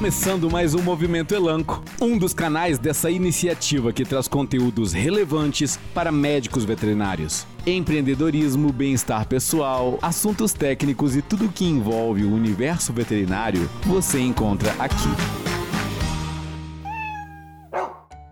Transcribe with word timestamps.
começando 0.00 0.50
mais 0.50 0.74
um 0.74 0.80
Movimento 0.80 1.34
Elanco, 1.34 1.84
um 2.00 2.16
dos 2.16 2.32
canais 2.32 2.78
dessa 2.78 3.10
iniciativa 3.10 3.92
que 3.92 4.02
traz 4.02 4.26
conteúdos 4.26 4.94
relevantes 4.94 5.78
para 5.92 6.10
médicos 6.10 6.64
veterinários. 6.64 7.46
Empreendedorismo, 7.66 8.72
bem-estar 8.72 9.28
pessoal, 9.28 9.98
assuntos 10.00 10.54
técnicos 10.54 11.14
e 11.16 11.20
tudo 11.20 11.50
que 11.50 11.66
envolve 11.66 12.24
o 12.24 12.34
universo 12.34 12.94
veterinário 12.94 13.68
você 13.84 14.18
encontra 14.18 14.72
aqui. 14.78 15.10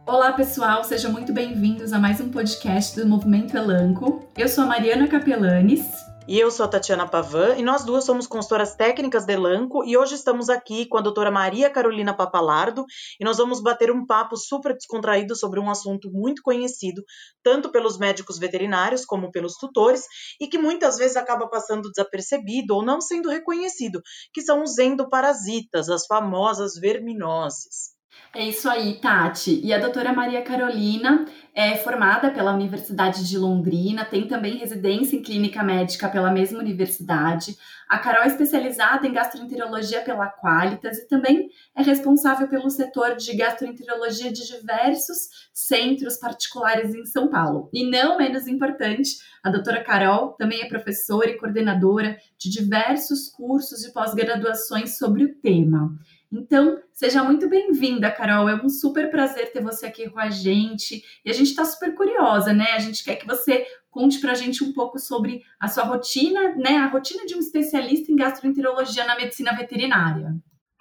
Olá 0.07 0.33
pessoal, 0.33 0.83
sejam 0.85 1.13
muito 1.13 1.35
bem-vindos 1.35 1.93
a 1.93 1.99
mais 1.99 2.19
um 2.19 2.31
podcast 2.31 2.99
do 2.99 3.07
Movimento 3.07 3.55
Elanco. 3.55 4.27
Eu 4.39 4.49
sou 4.49 4.65
a 4.65 4.69
Mariana 4.69 5.07
Capelanes 5.07 6.08
e 6.29 6.39
eu 6.39 6.51
sou 6.51 6.67
a 6.67 6.69
Tatiana 6.69 7.09
Pavan 7.09 7.57
e 7.57 7.63
nós 7.63 7.85
duas 7.85 8.05
somos 8.05 8.27
consultoras 8.27 8.77
técnicas 8.77 9.25
de 9.25 9.33
Elanco 9.33 9.83
e 9.83 9.97
hoje 9.97 10.15
estamos 10.15 10.51
aqui 10.51 10.85
com 10.85 10.99
a 10.99 11.01
doutora 11.01 11.31
Maria 11.31 11.71
Carolina 11.71 12.15
Papalardo 12.15 12.85
e 13.19 13.25
nós 13.25 13.39
vamos 13.39 13.63
bater 13.63 13.91
um 13.91 14.05
papo 14.05 14.37
super 14.37 14.75
descontraído 14.75 15.35
sobre 15.35 15.59
um 15.59 15.71
assunto 15.71 16.11
muito 16.13 16.43
conhecido, 16.43 17.03
tanto 17.43 17.73
pelos 17.73 17.99
médicos 17.99 18.39
veterinários 18.39 19.07
como 19.07 19.31
pelos 19.31 19.55
tutores 19.55 20.05
e 20.39 20.47
que 20.47 20.59
muitas 20.59 20.99
vezes 20.99 21.17
acaba 21.17 21.49
passando 21.49 21.89
desapercebido 21.89 22.75
ou 22.75 22.85
não 22.85 23.01
sendo 23.01 23.31
reconhecido, 23.31 24.03
que 24.31 24.43
são 24.43 24.63
os 24.63 24.77
endoparasitas, 24.77 25.89
as 25.89 26.05
famosas 26.05 26.75
verminoses. 26.75 27.98
É 28.35 28.47
isso 28.47 28.69
aí, 28.69 29.01
Tati. 29.01 29.61
E 29.65 29.73
a 29.73 29.79
doutora 29.79 30.13
Maria 30.13 30.43
Carolina 30.43 31.25
é 31.55 31.77
formada 31.77 32.31
pela 32.31 32.53
Universidade 32.53 33.27
de 33.27 33.39
Londrina, 33.39 34.05
tem 34.05 34.29
também 34.29 34.59
residência 34.59 35.17
em 35.17 35.23
clínica 35.23 35.63
médica 35.63 36.09
pela 36.09 36.31
mesma 36.31 36.59
universidade. 36.59 37.57
A 37.89 37.99
Carol 37.99 38.23
é 38.23 38.27
especializada 38.27 39.07
em 39.07 39.13
gastroenterologia 39.13 40.03
pela 40.03 40.29
Qualitas 40.29 40.99
e 40.99 41.09
também 41.09 41.49
é 41.75 41.83
responsável 41.83 42.47
pelo 42.49 42.69
setor 42.69 43.17
de 43.17 43.35
gastroenterologia 43.35 44.31
de 44.31 44.47
diversos 44.47 45.49
centros 45.53 46.19
particulares 46.19 46.95
em 46.95 47.07
São 47.07 47.29
Paulo. 47.29 47.71
E 47.73 47.91
não 47.91 48.19
menos 48.19 48.47
importante, 48.47 49.17
a 49.43 49.51
doutora 49.51 49.83
Carol 49.83 50.33
também 50.33 50.61
é 50.61 50.69
professora 50.69 51.31
e 51.31 51.39
coordenadora 51.39 52.19
de 52.39 52.51
diversos 52.51 53.29
cursos 53.31 53.81
de 53.81 53.91
pós-graduações 53.91 54.99
sobre 54.99 55.25
o 55.25 55.35
tema. 55.37 55.99
Então, 56.31 56.79
seja 56.93 57.25
muito 57.25 57.49
bem-vinda, 57.49 58.11
Carol. 58.11 58.49
É 58.49 58.55
um 58.55 58.69
super 58.69 59.11
prazer 59.11 59.51
ter 59.51 59.63
você 59.63 59.87
aqui 59.87 60.11
com 60.11 60.21
a 60.21 60.29
gente. 60.29 61.03
E 61.25 61.31
a 61.31 61.33
gente 61.33 61.49
está 61.49 61.65
super 61.65 61.95
curiosa, 61.95 62.53
né? 62.53 62.73
A 62.73 62.79
gente 62.79 63.03
quer 63.03 63.17
que 63.17 63.27
você 63.27 63.67
conte 63.91 64.21
para 64.21 64.33
a 64.33 64.35
gente 64.35 64.63
um 64.63 64.73
pouco 64.73 64.99
sobre 64.99 65.43
a 65.59 65.69
sua 65.69 65.85
rotina, 65.85 66.55
né? 66.57 66.77
A 66.77 66.89
rotina 66.89 67.25
de 67.25 67.35
um 67.35 67.39
especialista 67.39 68.13
em 68.13 68.17
gastroenterologia 68.17 69.07
na 69.07 69.17
medicina 69.17 69.57
veterinária. 69.57 70.35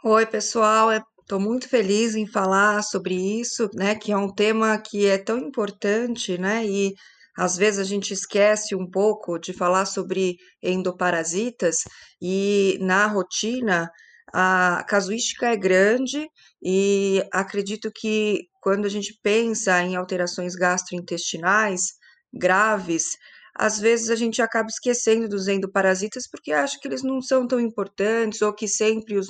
Oi, 0.03 0.25
pessoal. 0.25 0.89
Estou 0.91 1.39
muito 1.39 1.69
feliz 1.69 2.13
em 2.13 2.27
falar 2.27 2.83
sobre 2.83 3.15
isso, 3.39 3.69
né? 3.73 3.95
Que 3.95 4.11
é 4.11 4.17
um 4.17 4.33
tema 4.33 4.77
que 4.77 5.05
é 5.05 5.17
tão 5.17 5.37
importante, 5.37 6.37
né? 6.37 6.65
E 6.65 6.93
às 7.37 7.55
vezes 7.55 7.79
a 7.79 7.83
gente 7.85 8.13
esquece 8.13 8.75
um 8.75 8.89
pouco 8.89 9.39
de 9.39 9.53
falar 9.53 9.85
sobre 9.85 10.35
endoparasitas 10.61 11.83
e 12.21 12.77
na 12.81 13.07
rotina 13.07 13.89
a 14.33 14.83
casuística 14.87 15.47
é 15.47 15.55
grande 15.55 16.27
e 16.61 17.23
acredito 17.31 17.91
que 17.93 18.47
quando 18.61 18.85
a 18.85 18.89
gente 18.89 19.17
pensa 19.23 19.81
em 19.81 19.95
alterações 19.95 20.55
gastrointestinais 20.55 21.93
graves, 22.33 23.17
às 23.57 23.79
vezes 23.79 24.09
a 24.09 24.15
gente 24.15 24.41
acaba 24.41 24.69
esquecendo 24.69 25.27
dos 25.27 25.47
endoparasitas 25.47 26.27
porque 26.27 26.51
acha 26.51 26.79
que 26.79 26.87
eles 26.87 27.03
não 27.03 27.21
são 27.21 27.47
tão 27.47 27.59
importantes 27.59 28.41
ou 28.41 28.53
que 28.53 28.67
sempre 28.67 29.17
os, 29.17 29.27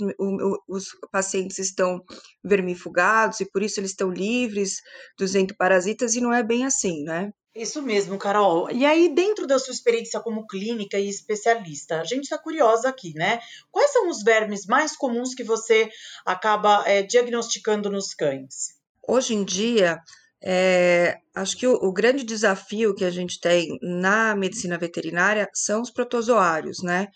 os 0.68 0.88
pacientes 1.12 1.58
estão 1.60 2.04
vermifugados 2.44 3.40
e 3.40 3.46
por 3.50 3.64
isso 3.64 3.80
eles 3.80 3.92
estão 3.92 4.12
livres 4.12 4.82
dos 5.18 5.34
endoparasitas 5.34 6.16
e 6.16 6.22
não 6.22 6.34
é 6.34 6.44
bem 6.44 6.66
assim, 6.66 7.04
né? 7.04 7.32
Isso 7.56 7.82
mesmo, 7.82 8.20
Carol. 8.20 8.70
E 8.70 8.86
aí, 8.86 9.10
dentro 9.10 9.48
da 9.48 9.58
sua 9.58 9.74
experiência 9.74 10.20
como 10.20 10.46
clínica 10.46 11.00
e 11.00 11.10
especialista, 11.10 12.00
a 12.00 12.04
gente 12.04 12.26
está 12.26 12.38
curiosa 12.38 12.88
aqui, 12.88 13.14
né? 13.16 13.40
Quais 13.72 13.92
são 13.92 14.10
os 14.10 14.22
vermes 14.22 14.68
mais 14.68 14.96
comuns 14.96 15.34
que 15.34 15.44
você 15.44 15.90
acaba 16.24 16.84
é, 16.86 17.02
diagnosticando 17.02 17.90
nos 17.90 18.14
cães? 18.14 18.78
Hoje 19.08 19.34
em 19.34 19.44
dia, 19.44 20.00
é, 20.44 21.18
acho 21.36 21.58
que 21.58 21.68
o, 21.68 21.74
o, 21.74 21.92
grande 21.92 22.24
desafio 22.24 22.94
que 22.94 23.04
a 23.04 23.10
gente 23.10 23.40
tem 23.40 23.78
na 23.82 24.36
medicina 24.36 24.78
veterinária 24.78 25.50
são 25.54 25.82
os 25.82 25.92
protozoários, 25.92 26.78
né? 26.84 27.08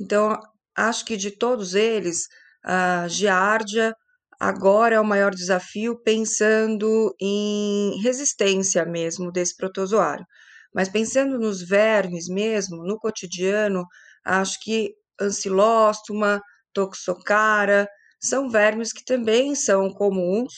Então, 0.00 0.38
acho 0.76 1.04
que 1.04 1.16
de 1.16 1.30
todos 1.30 1.74
eles, 1.74 2.26
a 2.64 3.06
giardia 3.08 3.94
agora 4.40 4.96
é 4.96 5.00
o 5.00 5.04
maior 5.04 5.32
desafio 5.34 6.00
pensando 6.02 7.14
em 7.20 8.00
resistência 8.02 8.84
mesmo 8.84 9.30
desse 9.30 9.56
protozoário. 9.56 10.26
Mas 10.74 10.88
pensando 10.88 11.38
nos 11.38 11.62
vermes 11.62 12.28
mesmo, 12.28 12.82
no 12.84 12.98
cotidiano, 12.98 13.84
acho 14.24 14.58
que 14.60 14.94
ancilóstoma, 15.20 16.40
toxocara, 16.72 17.86
são 18.20 18.48
vermes 18.48 18.92
que 18.92 19.04
também 19.04 19.54
são 19.54 19.90
comuns, 19.90 20.52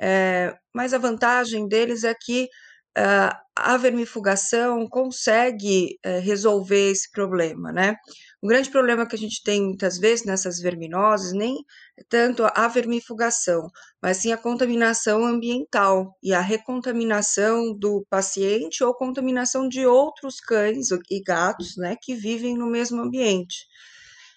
é, 0.00 0.54
mas 0.74 0.94
a 0.94 0.98
vantagem 0.98 1.66
deles 1.68 2.04
é 2.04 2.14
que 2.14 2.48
uh, 2.96 3.36
a 3.56 3.76
vermifugação 3.76 4.86
consegue 4.88 5.98
uh, 6.06 6.20
resolver 6.20 6.90
esse 6.90 7.10
problema, 7.10 7.72
né? 7.72 7.96
O 8.40 8.46
grande 8.46 8.70
problema 8.70 9.06
que 9.06 9.16
a 9.16 9.18
gente 9.18 9.42
tem 9.42 9.60
muitas 9.62 9.98
vezes 9.98 10.24
nessas 10.24 10.60
verminoses 10.60 11.32
nem 11.32 11.56
tanto 12.08 12.46
a 12.54 12.68
vermifugação, 12.68 13.68
mas 14.00 14.18
sim 14.18 14.30
a 14.30 14.36
contaminação 14.36 15.24
ambiental 15.24 16.16
e 16.22 16.32
a 16.32 16.40
recontaminação 16.40 17.76
do 17.76 18.06
paciente 18.08 18.84
ou 18.84 18.94
contaminação 18.94 19.68
de 19.68 19.84
outros 19.84 20.38
cães 20.38 20.90
e 21.10 21.20
gatos, 21.20 21.76
né, 21.76 21.96
que 22.00 22.14
vivem 22.14 22.56
no 22.56 22.70
mesmo 22.70 23.02
ambiente. 23.02 23.66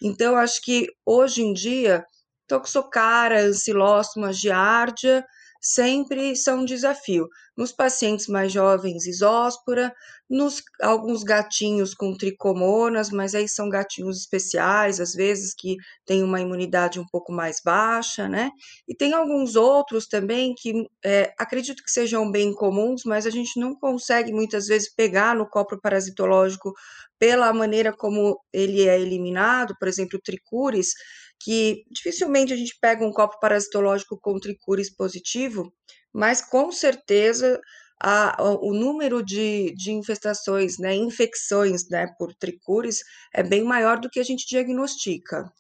Então, 0.02 0.36
acho 0.36 0.60
que 0.64 0.88
hoje 1.06 1.44
em 1.44 1.54
dia, 1.54 2.04
toxocara, 2.48 3.44
ancilóstoma, 3.44 4.34
giardia, 4.34 5.24
sempre 5.62 6.36
são 6.36 6.62
um 6.62 6.66
desafio. 6.66 7.28
Nos 7.56 7.72
pacientes 7.72 8.28
mais 8.28 8.52
jovens, 8.52 9.06
isóspora, 9.06 9.94
nos 10.30 10.64
alguns 10.82 11.24
gatinhos 11.24 11.94
com 11.94 12.16
tricomonas, 12.16 13.12
mas 13.12 13.36
aí 13.36 13.48
são 13.48 13.70
gatinhos 13.70 14.22
especiais, 14.22 15.00
às 15.00 15.14
vezes 15.14 15.54
que 15.54 15.76
têm 16.06 16.24
uma 16.24 16.40
imunidade 16.40 17.00
um 17.00 17.06
pouco 17.12 17.32
mais 17.32 17.58
baixa, 17.64 18.28
né? 18.28 18.50
E 18.88 18.96
tem 18.96 19.14
alguns 19.14 19.56
outros 19.56 20.08
também 20.08 20.54
que 20.58 20.88
é, 21.06 21.34
acredito 21.38 21.84
que 21.84 21.92
sejam 21.92 22.32
bem 22.32 22.54
comuns, 22.54 23.04
mas 23.06 23.28
a 23.28 23.30
gente 23.30 23.60
não 23.60 23.76
consegue 23.76 24.32
muitas 24.32 24.68
vezes 24.68 24.92
pegar 24.96 25.36
no 25.36 25.48
copo 25.48 25.80
parasitológico 25.80 26.74
pela 27.20 27.54
maneira 27.54 27.94
como 27.96 28.40
ele 28.52 28.88
é 28.88 29.00
eliminado, 29.00 29.76
por 29.78 29.88
exemplo, 29.88 30.18
o 30.18 30.22
tricúris, 30.22 30.94
que 31.44 31.84
dificilmente 31.92 32.54
a 32.54 32.58
gente 32.58 32.78
pega 32.80 33.06
um 33.06 33.12
copo 33.12 33.40
parasitológico 33.40 34.20
com 34.20 34.40
tricúris 34.40 34.94
positivo, 34.94 35.72
mas 36.14 36.42
com 36.42 36.72
certeza 36.72 37.60
a, 38.02 38.36
o 38.62 38.74
número 38.74 39.24
de, 39.24 39.74
de 39.76 39.92
infestações, 39.92 40.78
né, 40.80 40.96
infecções 40.96 41.88
né, 41.90 42.08
por 42.18 42.34
tricúris 42.34 43.00
é 43.34 43.44
bem 43.44 43.64
maior 43.64 44.00
do 44.00 44.10
que 44.10 44.20
a 44.20 44.24
gente 44.24 44.48
diagnostica. 44.48 45.52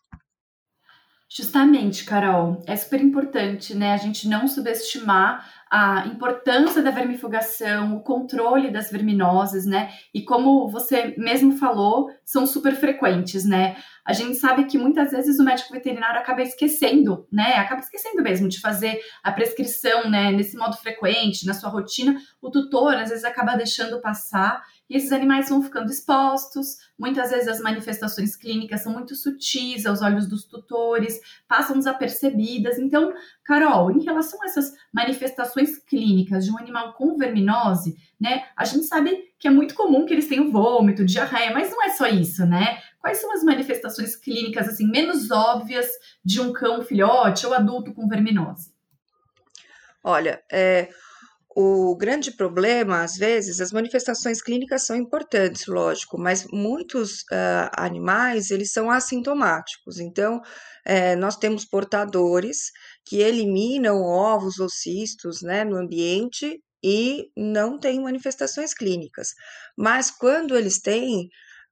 Justamente, 1.33 2.03
Carol, 2.03 2.61
é 2.67 2.75
super 2.75 2.99
importante, 2.99 3.73
né, 3.73 3.93
a 3.93 3.97
gente 3.97 4.27
não 4.27 4.49
subestimar 4.49 5.49
a 5.71 6.05
importância 6.07 6.83
da 6.83 6.91
vermifugação, 6.91 7.95
o 7.95 8.03
controle 8.03 8.69
das 8.69 8.91
verminoses, 8.91 9.65
né? 9.65 9.89
E 10.13 10.21
como 10.21 10.67
você 10.67 11.15
mesmo 11.17 11.53
falou, 11.53 12.09
são 12.25 12.45
super 12.45 12.75
frequentes, 12.75 13.45
né? 13.45 13.77
A 14.05 14.11
gente 14.11 14.35
sabe 14.35 14.65
que 14.65 14.77
muitas 14.77 15.11
vezes 15.11 15.39
o 15.39 15.45
médico 15.45 15.71
veterinário 15.71 16.19
acaba 16.19 16.41
esquecendo, 16.41 17.25
né? 17.31 17.53
Acaba 17.53 17.79
esquecendo 17.79 18.21
mesmo 18.21 18.49
de 18.49 18.59
fazer 18.59 18.99
a 19.23 19.31
prescrição, 19.31 20.09
né? 20.09 20.29
Nesse 20.33 20.57
modo 20.57 20.75
frequente, 20.75 21.45
na 21.45 21.53
sua 21.53 21.69
rotina. 21.69 22.19
O 22.41 22.51
tutor 22.51 22.95
às 22.95 23.07
vezes 23.07 23.23
acaba 23.23 23.55
deixando 23.55 24.01
passar 24.01 24.61
e 24.91 24.97
esses 24.97 25.13
animais 25.13 25.47
vão 25.47 25.63
ficando 25.63 25.89
expostos. 25.89 26.75
Muitas 26.99 27.29
vezes 27.29 27.47
as 27.47 27.61
manifestações 27.61 28.35
clínicas 28.35 28.81
são 28.81 28.91
muito 28.91 29.15
sutis 29.15 29.85
aos 29.85 30.01
olhos 30.01 30.27
dos 30.27 30.43
tutores, 30.43 31.17
passam 31.47 31.77
desapercebidas. 31.77 32.77
Então, 32.77 33.13
Carol, 33.41 33.89
em 33.89 34.03
relação 34.03 34.43
a 34.43 34.47
essas 34.47 34.73
manifestações 34.93 35.79
clínicas 35.79 36.43
de 36.43 36.51
um 36.51 36.57
animal 36.57 36.91
com 36.95 37.17
verminose, 37.17 37.95
né? 38.19 38.43
A 38.53 38.65
gente 38.65 38.83
sabe 38.83 39.31
que 39.39 39.47
é 39.47 39.51
muito 39.51 39.75
comum 39.75 40.05
que 40.05 40.13
eles 40.13 40.27
tenham 40.27 40.51
vômito, 40.51 41.05
diarreia, 41.05 41.53
mas 41.53 41.71
não 41.71 41.81
é 41.85 41.89
só 41.91 42.07
isso, 42.07 42.45
né? 42.45 42.81
Quais 42.99 43.21
são 43.21 43.31
as 43.31 43.45
manifestações 43.45 44.17
clínicas 44.17 44.67
assim 44.67 44.85
menos 44.91 45.31
óbvias 45.31 45.87
de 46.23 46.41
um 46.41 46.51
cão 46.51 46.81
filhote 46.81 47.47
ou 47.47 47.53
adulto 47.53 47.93
com 47.93 48.09
verminose? 48.09 48.73
Olha, 50.03 50.43
é, 50.51 50.89
o 51.55 51.95
grande 51.97 52.31
problema, 52.31 53.03
às 53.03 53.15
vezes, 53.15 53.59
as 53.59 53.71
manifestações 53.71 54.41
clínicas 54.41 54.85
são 54.85 54.95
importantes, 54.95 55.67
lógico, 55.67 56.17
mas 56.17 56.45
muitos 56.51 57.21
uh, 57.23 57.69
animais, 57.73 58.51
eles 58.51 58.71
são 58.71 58.89
assintomáticos. 58.89 59.99
Então, 59.99 60.41
é, 60.85 61.15
nós 61.15 61.35
temos 61.35 61.65
portadores 61.65 62.71
que 63.05 63.17
eliminam 63.17 64.01
ovos 64.01 64.59
ou 64.59 64.69
cistos 64.69 65.41
né, 65.41 65.63
no 65.65 65.75
ambiente 65.75 66.61
e 66.83 67.27
não 67.35 67.77
têm 67.77 68.01
manifestações 68.01 68.73
clínicas. 68.73 69.29
Mas 69.77 70.09
quando 70.09 70.57
eles 70.57 70.79
têm, 70.79 71.27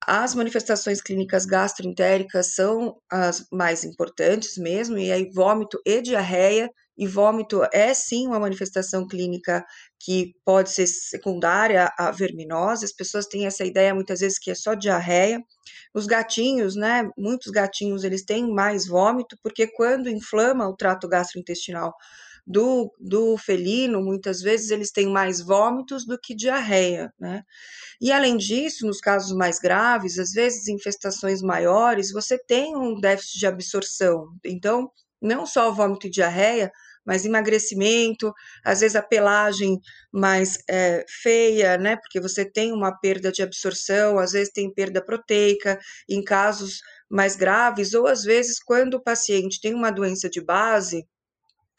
as 0.05 0.33
manifestações 0.35 1.01
clínicas 1.01 1.45
gastroentéricas 1.45 2.55
são 2.55 2.95
as 3.11 3.45
mais 3.51 3.83
importantes 3.83 4.57
mesmo, 4.57 4.97
e 4.97 5.11
aí 5.11 5.29
vômito 5.33 5.79
e 5.85 6.01
diarreia 6.01 6.69
e 6.97 7.07
vômito 7.07 7.61
é 7.73 7.93
sim 7.93 8.27
uma 8.27 8.39
manifestação 8.39 9.07
clínica 9.07 9.63
que 9.99 10.33
pode 10.43 10.69
ser 10.69 10.85
secundária 10.85 11.89
à 11.97 12.11
verminose. 12.11 12.83
As 12.83 12.91
pessoas 12.91 13.25
têm 13.25 13.45
essa 13.45 13.63
ideia 13.63 13.95
muitas 13.95 14.19
vezes 14.19 14.37
que 14.37 14.51
é 14.51 14.55
só 14.55 14.73
diarreia. 14.73 15.41
Os 15.93 16.05
gatinhos, 16.05 16.75
né? 16.75 17.09
Muitos 17.17 17.51
gatinhos 17.51 18.03
eles 18.03 18.25
têm 18.25 18.53
mais 18.53 18.85
vômito 18.85 19.37
porque 19.41 19.65
quando 19.67 20.09
inflama 20.09 20.67
o 20.67 20.75
trato 20.75 21.07
gastrointestinal 21.07 21.93
do, 22.49 22.91
do 22.99 23.37
felino, 23.37 24.01
muitas 24.01 24.41
vezes 24.41 24.71
eles 24.71 24.91
têm 24.91 25.07
mais 25.07 25.39
vômitos 25.39 26.03
do 26.03 26.19
que 26.19 26.33
diarreia, 26.33 27.13
né? 27.19 27.43
E 28.01 28.11
além 28.11 28.37
disso, 28.37 28.87
nos 28.87 28.99
casos 28.99 29.37
mais 29.37 29.59
graves, 29.59 30.17
às 30.17 30.31
vezes 30.31 30.67
infestações 30.67 31.43
maiores, 31.43 32.11
você 32.11 32.39
tem 32.39 32.75
um 32.75 32.99
déficit 32.99 33.37
de 33.37 33.45
absorção. 33.45 34.29
Então, 34.43 34.89
não 35.21 35.45
só 35.45 35.71
vômito 35.71 36.07
e 36.07 36.09
diarreia, 36.09 36.71
mais 37.05 37.23
emagrecimento, 37.23 38.33
às 38.65 38.79
vezes 38.79 38.95
a 38.95 39.01
pelagem 39.03 39.79
mais 40.11 40.57
é, 40.67 41.05
feia, 41.07 41.77
né? 41.77 41.97
Porque 41.97 42.19
você 42.19 42.43
tem 42.43 42.71
uma 42.73 42.91
perda 42.99 43.31
de 43.31 43.43
absorção, 43.43 44.17
às 44.17 44.31
vezes 44.31 44.51
tem 44.51 44.73
perda 44.73 45.05
proteica, 45.05 45.79
em 46.09 46.23
casos 46.23 46.81
mais 47.07 47.35
graves, 47.35 47.93
ou 47.93 48.07
às 48.07 48.23
vezes 48.23 48.57
quando 48.63 48.95
o 48.95 49.03
paciente 49.03 49.61
tem 49.61 49.75
uma 49.75 49.91
doença 49.91 50.27
de 50.29 50.41
base, 50.41 51.05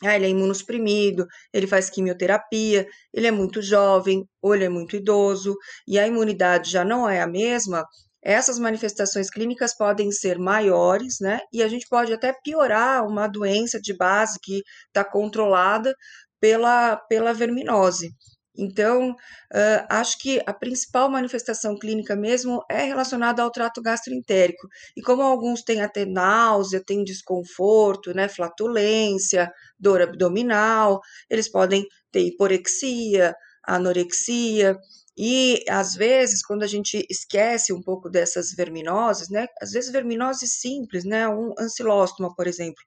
ah, 0.05 0.17
ele 0.17 0.27
é 0.27 0.29
imunossuprimido, 0.31 1.27
ele 1.53 1.67
faz 1.67 1.91
quimioterapia, 1.91 2.87
ele 3.13 3.27
é 3.27 3.31
muito 3.31 3.61
jovem, 3.63 4.27
ou 4.41 4.55
ele 4.55 4.65
é 4.65 4.69
muito 4.69 4.97
idoso, 4.97 5.57
e 5.87 5.99
a 5.99 6.07
imunidade 6.07 6.71
já 6.71 6.85
não 6.85 7.09
é 7.09 7.21
a 7.21 7.27
mesma, 7.27 7.85
essas 8.23 8.59
manifestações 8.59 9.31
clínicas 9.31 9.75
podem 9.77 10.11
ser 10.13 10.39
maiores, 10.39 11.19
né? 11.21 11.41
E 11.53 11.63
a 11.63 11.69
gente 11.69 11.87
pode 11.89 12.13
até 12.13 12.35
piorar 12.45 13.07
uma 13.07 13.27
doença 13.27 13.81
de 13.81 13.97
base 13.97 14.39
que 14.43 14.63
está 14.89 15.05
controlada 15.05 15.95
pela, 16.41 16.97
pela 16.97 17.33
verminose. 17.33 18.11
Então, 18.57 19.11
uh, 19.13 19.87
acho 19.89 20.19
que 20.19 20.43
a 20.47 20.53
principal 20.53 21.09
manifestação 21.09 21.79
clínica 21.79 22.17
mesmo 22.17 22.63
é 22.69 22.85
relacionada 22.85 23.43
ao 23.43 23.51
trato 23.51 23.81
gastroentérico. 23.81 24.69
E 24.97 25.03
como 25.03 25.23
alguns 25.23 25.63
têm 25.63 25.81
até 25.83 26.05
náusea, 26.05 26.83
têm 26.85 27.05
desconforto, 27.05 28.13
né, 28.15 28.29
flatulência, 28.29 29.51
dor 29.79 30.03
abdominal, 30.03 31.01
eles 31.31 31.49
podem 31.51 31.87
ter 32.11 32.21
hiporexia, 32.23 33.35
anorexia. 33.65 34.77
E 35.17 35.65
às 35.69 35.95
vezes, 35.95 36.45
quando 36.45 36.63
a 36.63 36.67
gente 36.67 37.07
esquece 37.11 37.73
um 37.73 37.83
pouco 37.83 38.09
dessas 38.09 38.53
verminoses, 38.53 39.29
né? 39.29 39.47
Às 39.61 39.73
vezes 39.73 39.91
verminoses 39.91 40.55
simples, 40.61 41.05
né? 41.05 41.29
Um 41.29 41.53
ancilóstoma, 41.59 42.35
por 42.35 42.47
exemplo. 42.47 42.83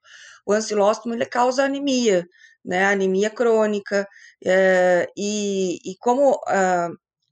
O 0.46 0.52
ancilóstoma 0.52 1.14
ele 1.14 1.26
causa 1.26 1.64
anemia, 1.64 2.26
né? 2.64 2.86
Anemia 2.86 3.30
crônica. 3.30 4.06
É, 4.44 5.08
e, 5.16 5.78
e 5.84 5.96
como 5.98 6.38
a, 6.46 6.88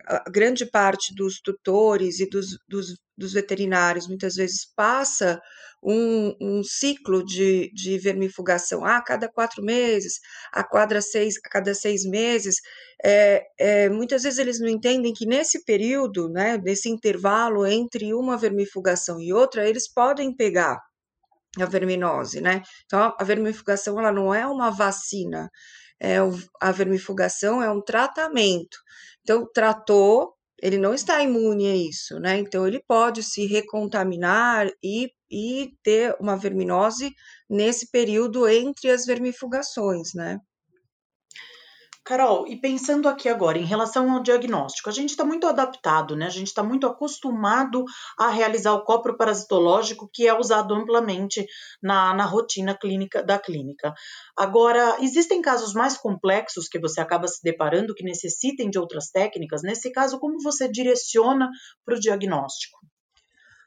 a 0.06 0.30
grande 0.30 0.66
parte 0.66 1.14
dos 1.14 1.40
tutores 1.40 2.20
e 2.20 2.28
dos, 2.28 2.58
dos, 2.68 2.96
dos 3.16 3.32
veterinários 3.32 4.08
muitas 4.08 4.34
vezes 4.34 4.66
passa 4.74 5.40
um, 5.82 6.34
um 6.40 6.62
ciclo 6.62 7.24
de, 7.24 7.70
de 7.74 7.98
vermifugação. 7.98 8.84
A 8.84 9.02
cada 9.02 9.28
quatro 9.28 9.62
meses, 9.62 10.20
a 10.52 10.62
cada 10.62 11.00
seis, 11.00 11.34
a 11.44 11.48
cada 11.48 11.74
seis 11.74 12.04
meses, 12.04 12.56
é, 13.04 13.44
é, 13.58 13.88
muitas 13.88 14.22
vezes 14.22 14.38
eles 14.38 14.60
não 14.60 14.68
entendem 14.68 15.12
que 15.12 15.26
nesse 15.26 15.64
período, 15.64 16.28
né, 16.28 16.56
nesse 16.58 16.88
intervalo 16.88 17.66
entre 17.66 18.14
uma 18.14 18.36
vermifugação 18.36 19.20
e 19.20 19.32
outra, 19.32 19.68
eles 19.68 19.92
podem 19.92 20.34
pegar 20.34 20.78
a 21.60 21.66
verminose, 21.66 22.40
né? 22.40 22.62
Então, 22.86 23.14
a 23.18 23.24
vermifugação 23.24 23.98
ela 23.98 24.10
não 24.12 24.32
é 24.32 24.46
uma 24.46 24.70
vacina, 24.70 25.50
é, 26.02 26.16
a 26.60 26.72
vermifugação 26.72 27.62
é 27.62 27.70
um 27.70 27.80
tratamento. 27.80 28.76
Então, 29.22 29.48
tratou, 29.54 30.34
ele 30.60 30.76
não 30.76 30.92
está 30.92 31.22
imune 31.22 31.70
a 31.70 31.76
isso, 31.76 32.18
né? 32.18 32.38
Então, 32.38 32.66
ele 32.66 32.82
pode 32.86 33.22
se 33.22 33.46
recontaminar 33.46 34.68
e, 34.82 35.12
e 35.30 35.76
ter 35.82 36.16
uma 36.20 36.36
verminose 36.36 37.14
nesse 37.48 37.88
período 37.90 38.48
entre 38.48 38.90
as 38.90 39.06
vermifugações, 39.06 40.12
né? 40.12 40.40
Carol, 42.04 42.48
e 42.48 42.60
pensando 42.60 43.08
aqui 43.08 43.28
agora 43.28 43.58
em 43.58 43.64
relação 43.64 44.10
ao 44.10 44.22
diagnóstico, 44.22 44.88
a 44.88 44.92
gente 44.92 45.10
está 45.10 45.24
muito 45.24 45.46
adaptado, 45.46 46.16
né? 46.16 46.26
A 46.26 46.30
gente 46.30 46.48
está 46.48 46.60
muito 46.60 46.84
acostumado 46.84 47.84
a 48.18 48.28
realizar 48.28 48.72
o 48.72 48.82
copro 48.82 49.16
parasitológico 49.16 50.10
que 50.12 50.26
é 50.26 50.36
usado 50.36 50.74
amplamente 50.74 51.46
na, 51.80 52.12
na 52.12 52.24
rotina 52.24 52.76
clínica 52.76 53.22
da 53.22 53.38
clínica. 53.38 53.94
Agora, 54.36 54.96
existem 55.00 55.40
casos 55.40 55.74
mais 55.74 55.96
complexos 55.96 56.66
que 56.66 56.80
você 56.80 57.00
acaba 57.00 57.28
se 57.28 57.40
deparando 57.40 57.94
que 57.94 58.02
necessitem 58.02 58.68
de 58.68 58.80
outras 58.80 59.10
técnicas? 59.10 59.62
Nesse 59.62 59.92
caso, 59.92 60.18
como 60.18 60.42
você 60.42 60.68
direciona 60.68 61.48
para 61.84 61.94
o 61.94 62.00
diagnóstico? 62.00 62.78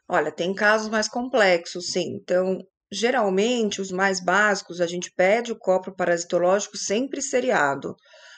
Olha, 0.09 0.31
tem 0.31 0.53
casos 0.53 0.89
mais 0.89 1.07
complexos, 1.07 1.91
sim. 1.91 2.19
Então, 2.21 2.59
geralmente, 2.91 3.81
os 3.81 3.91
mais 3.91 4.19
básicos, 4.23 4.81
a 4.81 4.87
gente 4.87 5.11
pede 5.15 5.51
o 5.51 5.57
copro 5.57 5.95
parasitológico 5.95 6.77
sempre 6.77 7.21
seriado. 7.21 7.95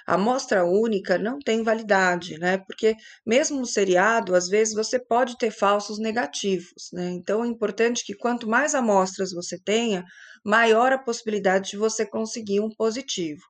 A 0.07 0.13
amostra 0.15 0.63
única 0.65 1.17
não 1.17 1.37
tem 1.37 1.63
validade, 1.63 2.37
né? 2.39 2.57
Porque 2.59 2.95
mesmo 3.25 3.65
seriado, 3.65 4.35
às 4.35 4.47
vezes 4.47 4.73
você 4.73 4.97
pode 4.97 5.37
ter 5.37 5.51
falsos 5.51 5.99
negativos, 5.99 6.89
né? 6.93 7.11
Então 7.11 7.43
é 7.43 7.47
importante 7.47 8.05
que 8.05 8.15
quanto 8.15 8.47
mais 8.47 8.73
amostras 8.73 9.31
você 9.33 9.59
tenha, 9.59 10.05
maior 10.45 10.93
a 10.93 10.97
possibilidade 10.97 11.71
de 11.71 11.77
você 11.77 12.05
conseguir 12.05 12.61
um 12.61 12.69
positivo. 12.69 13.41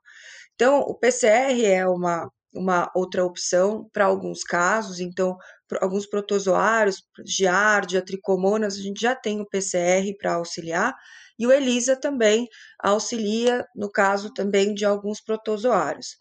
Então, 0.56 0.80
o 0.80 0.96
PCR 0.98 1.64
é 1.66 1.88
uma, 1.88 2.28
uma 2.54 2.92
outra 2.96 3.24
opção 3.26 3.90
para 3.94 4.06
alguns 4.06 4.44
casos, 4.44 5.00
então, 5.00 5.38
alguns 5.82 6.06
protozoários, 6.08 7.04
giardia, 7.26 8.04
tricomonas, 8.04 8.76
a 8.78 8.82
gente 8.82 9.02
já 9.02 9.16
tem 9.16 9.42
o 9.42 9.46
PCR 9.48 10.16
para 10.18 10.36
auxiliar, 10.36 10.94
e 11.40 11.46
o 11.46 11.52
ELISA 11.52 11.96
também 12.00 12.48
auxilia 12.80 13.66
no 13.76 13.92
caso 13.92 14.34
também 14.34 14.74
de 14.74 14.86
alguns 14.86 15.22
protozoários. 15.22 16.16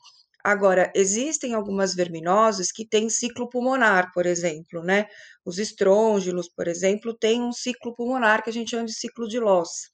Agora, 0.44 0.92
existem 0.94 1.54
algumas 1.54 1.94
verminoses 1.94 2.70
que 2.70 2.86
têm 2.86 3.08
ciclo 3.10 3.48
pulmonar, 3.48 4.12
por 4.12 4.26
exemplo, 4.26 4.82
né? 4.82 5.06
Os 5.44 5.58
estrôngilos, 5.58 6.48
por 6.48 6.68
exemplo, 6.68 7.14
têm 7.18 7.42
um 7.42 7.52
ciclo 7.52 7.94
pulmonar 7.94 8.42
que 8.44 8.50
a 8.50 8.52
gente 8.52 8.70
chama 8.70 8.84
de 8.86 8.92
ciclo 8.94 9.26
de 9.28 9.40
Loss. 9.40 9.90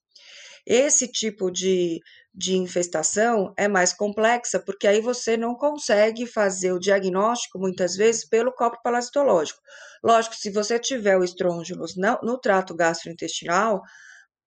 Esse 0.66 1.08
tipo 1.08 1.50
de, 1.50 2.00
de 2.34 2.56
infestação 2.56 3.52
é 3.56 3.66
mais 3.68 3.92
complexa, 3.92 4.60
porque 4.60 4.86
aí 4.86 5.00
você 5.00 5.36
não 5.36 5.54
consegue 5.54 6.26
fazer 6.26 6.72
o 6.72 6.78
diagnóstico, 6.78 7.58
muitas 7.58 7.96
vezes, 7.96 8.28
pelo 8.28 8.52
copo 8.52 8.78
parasitológico. 8.82 9.60
Lógico, 10.04 10.36
se 10.36 10.50
você 10.50 10.78
tiver 10.78 11.16
o 11.16 11.24
estrôngilos 11.24 11.96
no, 11.96 12.18
no 12.22 12.38
trato 12.38 12.74
gastrointestinal, 12.74 13.82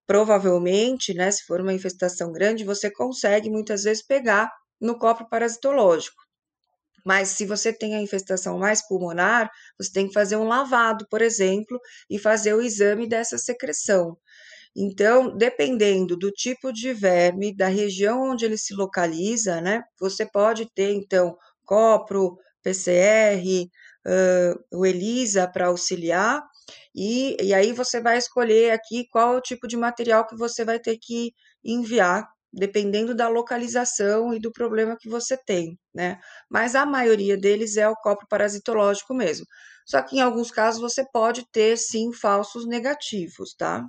provavelmente, 0.06 1.14
né, 1.14 1.30
se 1.30 1.44
for 1.44 1.60
uma 1.60 1.72
infestação 1.72 2.32
grande, 2.32 2.64
você 2.64 2.90
consegue 2.90 3.50
muitas 3.50 3.84
vezes 3.84 4.04
pegar 4.04 4.50
no 4.80 4.98
copo 4.98 5.28
parasitológico. 5.28 6.16
Mas 7.04 7.28
se 7.28 7.46
você 7.46 7.72
tem 7.72 7.94
a 7.94 8.02
infestação 8.02 8.58
mais 8.58 8.86
pulmonar, 8.86 9.50
você 9.78 9.92
tem 9.92 10.08
que 10.08 10.12
fazer 10.12 10.36
um 10.36 10.44
lavado, 10.48 11.06
por 11.08 11.22
exemplo, 11.22 11.80
e 12.10 12.18
fazer 12.18 12.52
o 12.54 12.60
exame 12.60 13.08
dessa 13.08 13.38
secreção. 13.38 14.18
Então, 14.76 15.34
dependendo 15.36 16.16
do 16.16 16.30
tipo 16.30 16.70
de 16.72 16.92
verme, 16.92 17.56
da 17.56 17.66
região 17.68 18.30
onde 18.30 18.44
ele 18.44 18.58
se 18.58 18.74
localiza, 18.74 19.60
né, 19.60 19.82
você 19.98 20.26
pode 20.26 20.66
ter, 20.74 20.92
então, 20.92 21.36
copro, 21.64 22.36
PCR, 22.62 23.70
uh, 24.06 24.78
o 24.78 24.84
ELISA 24.84 25.48
para 25.48 25.68
auxiliar, 25.68 26.42
e, 26.94 27.36
e 27.42 27.54
aí 27.54 27.72
você 27.72 28.00
vai 28.00 28.18
escolher 28.18 28.72
aqui 28.72 29.06
qual 29.10 29.34
é 29.34 29.36
o 29.38 29.40
tipo 29.40 29.66
de 29.66 29.76
material 29.76 30.26
que 30.26 30.36
você 30.36 30.64
vai 30.64 30.78
ter 30.78 30.98
que 31.00 31.32
enviar 31.64 32.28
dependendo 32.52 33.14
da 33.14 33.28
localização 33.28 34.32
e 34.34 34.40
do 34.40 34.50
problema 34.50 34.96
que 34.98 35.08
você 35.08 35.36
tem, 35.36 35.78
né? 35.94 36.18
Mas 36.50 36.74
a 36.74 36.86
maioria 36.86 37.36
deles 37.36 37.76
é 37.76 37.88
o 37.88 37.96
copo 37.96 38.26
parasitológico 38.28 39.14
mesmo. 39.14 39.46
Só 39.86 40.02
que 40.02 40.16
em 40.16 40.20
alguns 40.20 40.50
casos 40.50 40.80
você 40.80 41.04
pode 41.12 41.46
ter 41.52 41.76
sim 41.76 42.12
falsos 42.12 42.66
negativos, 42.66 43.54
tá? 43.54 43.86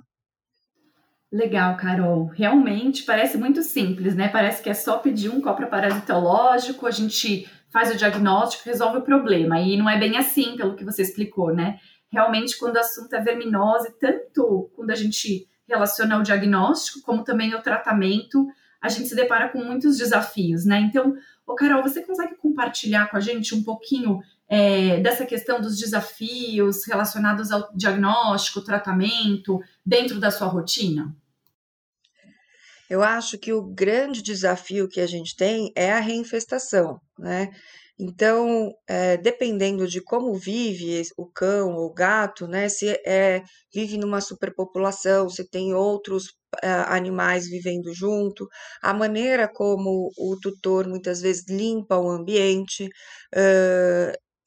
Legal, 1.30 1.76
Carol. 1.76 2.26
Realmente 2.28 3.02
parece 3.02 3.36
muito 3.36 3.62
simples, 3.62 4.14
né? 4.14 4.28
Parece 4.28 4.62
que 4.62 4.70
é 4.70 4.74
só 4.74 4.96
pedir 4.98 5.28
um 5.28 5.42
copo 5.42 5.66
parasitológico, 5.66 6.86
a 6.86 6.90
gente 6.90 7.46
faz 7.70 7.90
o 7.90 7.96
diagnóstico, 7.96 8.64
resolve 8.64 8.98
o 8.98 9.02
problema. 9.02 9.60
E 9.60 9.76
não 9.76 9.88
é 9.90 9.98
bem 9.98 10.16
assim, 10.16 10.56
pelo 10.56 10.74
que 10.74 10.84
você 10.84 11.02
explicou, 11.02 11.54
né? 11.54 11.78
Realmente, 12.10 12.58
quando 12.58 12.76
o 12.76 12.80
assunto 12.80 13.14
é 13.14 13.20
verminose, 13.20 13.92
tanto 14.00 14.70
quando 14.74 14.90
a 14.90 14.94
gente 14.94 15.46
relaciona 15.68 16.18
o 16.18 16.22
diagnóstico, 16.22 17.02
como 17.02 17.22
também 17.22 17.54
o 17.54 17.60
tratamento, 17.60 18.46
a 18.80 18.88
gente 18.88 19.08
se 19.08 19.14
depara 19.14 19.50
com 19.50 19.62
muitos 19.62 19.98
desafios, 19.98 20.64
né? 20.64 20.80
Então, 20.80 21.14
ô 21.46 21.54
Carol, 21.54 21.82
você 21.82 22.02
consegue 22.02 22.36
compartilhar 22.36 23.10
com 23.10 23.18
a 23.18 23.20
gente 23.20 23.54
um 23.54 23.62
pouquinho 23.62 24.20
é, 24.48 24.98
dessa 25.00 25.26
questão 25.26 25.60
dos 25.60 25.76
desafios 25.76 26.86
relacionados 26.86 27.50
ao 27.50 27.70
diagnóstico, 27.74 28.62
tratamento, 28.62 29.60
dentro 29.84 30.18
da 30.18 30.30
sua 30.30 30.48
rotina? 30.48 31.14
Eu 32.88 33.02
acho 33.02 33.36
que 33.36 33.52
o 33.52 33.62
grande 33.62 34.22
desafio 34.22 34.88
que 34.88 35.00
a 35.00 35.06
gente 35.06 35.36
tem 35.36 35.70
é 35.76 35.92
a 35.92 36.00
reinfestação, 36.00 36.98
né? 37.18 37.50
Então, 38.00 38.72
é, 38.86 39.16
dependendo 39.16 39.86
de 39.86 40.00
como 40.00 40.32
vive 40.34 41.02
o 41.16 41.26
cão 41.26 41.74
ou 41.74 41.86
o 41.86 41.92
gato, 41.92 42.46
né? 42.46 42.68
Se 42.68 42.88
é, 43.04 43.42
vive 43.74 43.98
numa 43.98 44.20
superpopulação, 44.20 45.28
se 45.28 45.46
tem 45.50 45.74
outros 45.74 46.32
é, 46.62 46.68
animais 46.86 47.48
vivendo 47.48 47.92
junto, 47.92 48.48
a 48.80 48.94
maneira 48.94 49.48
como 49.48 50.10
o 50.16 50.38
tutor 50.40 50.86
muitas 50.88 51.20
vezes 51.20 51.44
limpa 51.48 51.98
o 51.98 52.08
ambiente, 52.08 52.88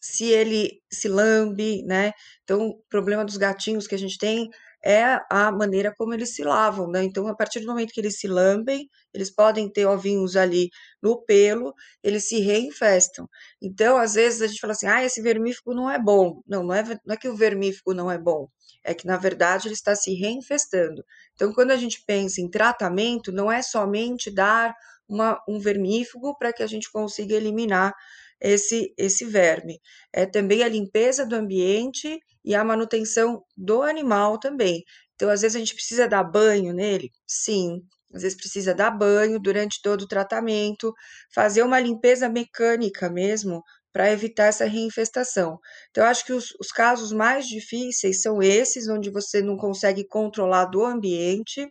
se 0.01 0.25
ele 0.25 0.81
se 0.91 1.07
lambe, 1.07 1.83
né? 1.83 2.11
Então, 2.43 2.69
o 2.69 2.83
problema 2.89 3.23
dos 3.23 3.37
gatinhos 3.37 3.87
que 3.87 3.95
a 3.95 3.97
gente 3.97 4.17
tem 4.17 4.49
é 4.83 5.19
a 5.29 5.51
maneira 5.51 5.93
como 5.95 6.13
eles 6.13 6.33
se 6.33 6.43
lavam, 6.43 6.89
né? 6.89 7.03
Então, 7.03 7.27
a 7.27 7.35
partir 7.35 7.59
do 7.59 7.67
momento 7.67 7.93
que 7.93 7.99
eles 7.99 8.19
se 8.19 8.27
lambem, 8.27 8.89
eles 9.13 9.29
podem 9.33 9.71
ter 9.71 9.85
ovinhos 9.85 10.35
ali 10.35 10.69
no 11.01 11.23
pelo, 11.23 11.73
eles 12.03 12.27
se 12.27 12.39
reinfestam. 12.39 13.27
Então, 13.61 13.97
às 13.97 14.15
vezes 14.15 14.41
a 14.41 14.47
gente 14.47 14.59
fala 14.59 14.73
assim: 14.73 14.87
ah, 14.87 15.03
esse 15.03 15.21
vermífugo 15.21 15.75
não 15.75 15.89
é 15.89 15.99
bom. 15.99 16.41
Não, 16.47 16.63
não 16.63 16.73
é, 16.73 16.83
não 17.05 17.13
é 17.13 17.17
que 17.17 17.29
o 17.29 17.35
vermífugo 17.35 17.93
não 17.93 18.09
é 18.09 18.17
bom, 18.17 18.47
é 18.83 18.93
que 18.93 19.05
na 19.05 19.17
verdade 19.17 19.67
ele 19.67 19.75
está 19.75 19.95
se 19.95 20.13
reinfestando. 20.15 21.03
Então, 21.35 21.53
quando 21.53 21.71
a 21.71 21.77
gente 21.77 22.03
pensa 22.05 22.41
em 22.41 22.49
tratamento, 22.49 23.31
não 23.31 23.51
é 23.51 23.61
somente 23.61 24.33
dar 24.33 24.73
uma, 25.07 25.39
um 25.47 25.59
vermífugo 25.59 26.35
para 26.37 26.53
que 26.53 26.63
a 26.63 26.67
gente 26.67 26.89
consiga 26.91 27.35
eliminar 27.35 27.93
esse, 28.41 28.93
esse 28.97 29.25
verme. 29.25 29.79
É 30.11 30.25
também 30.25 30.63
a 30.63 30.67
limpeza 30.67 31.25
do 31.25 31.35
ambiente 31.35 32.19
e 32.43 32.55
a 32.55 32.63
manutenção 32.63 33.43
do 33.55 33.83
animal 33.83 34.39
também. 34.39 34.83
Então, 35.15 35.29
às 35.29 35.41
vezes, 35.41 35.55
a 35.55 35.59
gente 35.59 35.75
precisa 35.75 36.07
dar 36.07 36.23
banho 36.23 36.73
nele? 36.73 37.11
Sim. 37.27 37.81
Às 38.13 38.23
vezes 38.23 38.37
precisa 38.37 38.73
dar 38.73 38.91
banho 38.91 39.39
durante 39.39 39.81
todo 39.81 40.01
o 40.01 40.07
tratamento, 40.07 40.93
fazer 41.33 41.63
uma 41.63 41.79
limpeza 41.79 42.27
mecânica 42.27 43.09
mesmo 43.09 43.63
para 43.93 44.11
evitar 44.11 44.45
essa 44.45 44.65
reinfestação. 44.65 45.59
Então, 45.89 46.05
acho 46.05 46.25
que 46.25 46.33
os, 46.33 46.53
os, 46.59 46.71
casos 46.71 47.11
mais 47.11 47.45
difíceis 47.47 48.21
são 48.21 48.41
esses, 48.41 48.87
onde 48.87 49.09
você 49.09 49.41
não 49.41 49.57
consegue 49.57 50.07
controlar 50.07 50.65
do 50.65 50.83
ambiente. 50.83 51.67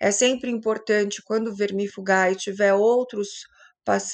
É 0.00 0.10
sempre 0.10 0.50
importante, 0.50 1.22
quando 1.24 1.54
vermifugar 1.54 2.32
e 2.32 2.36
tiver 2.36 2.74
outros 2.74 3.28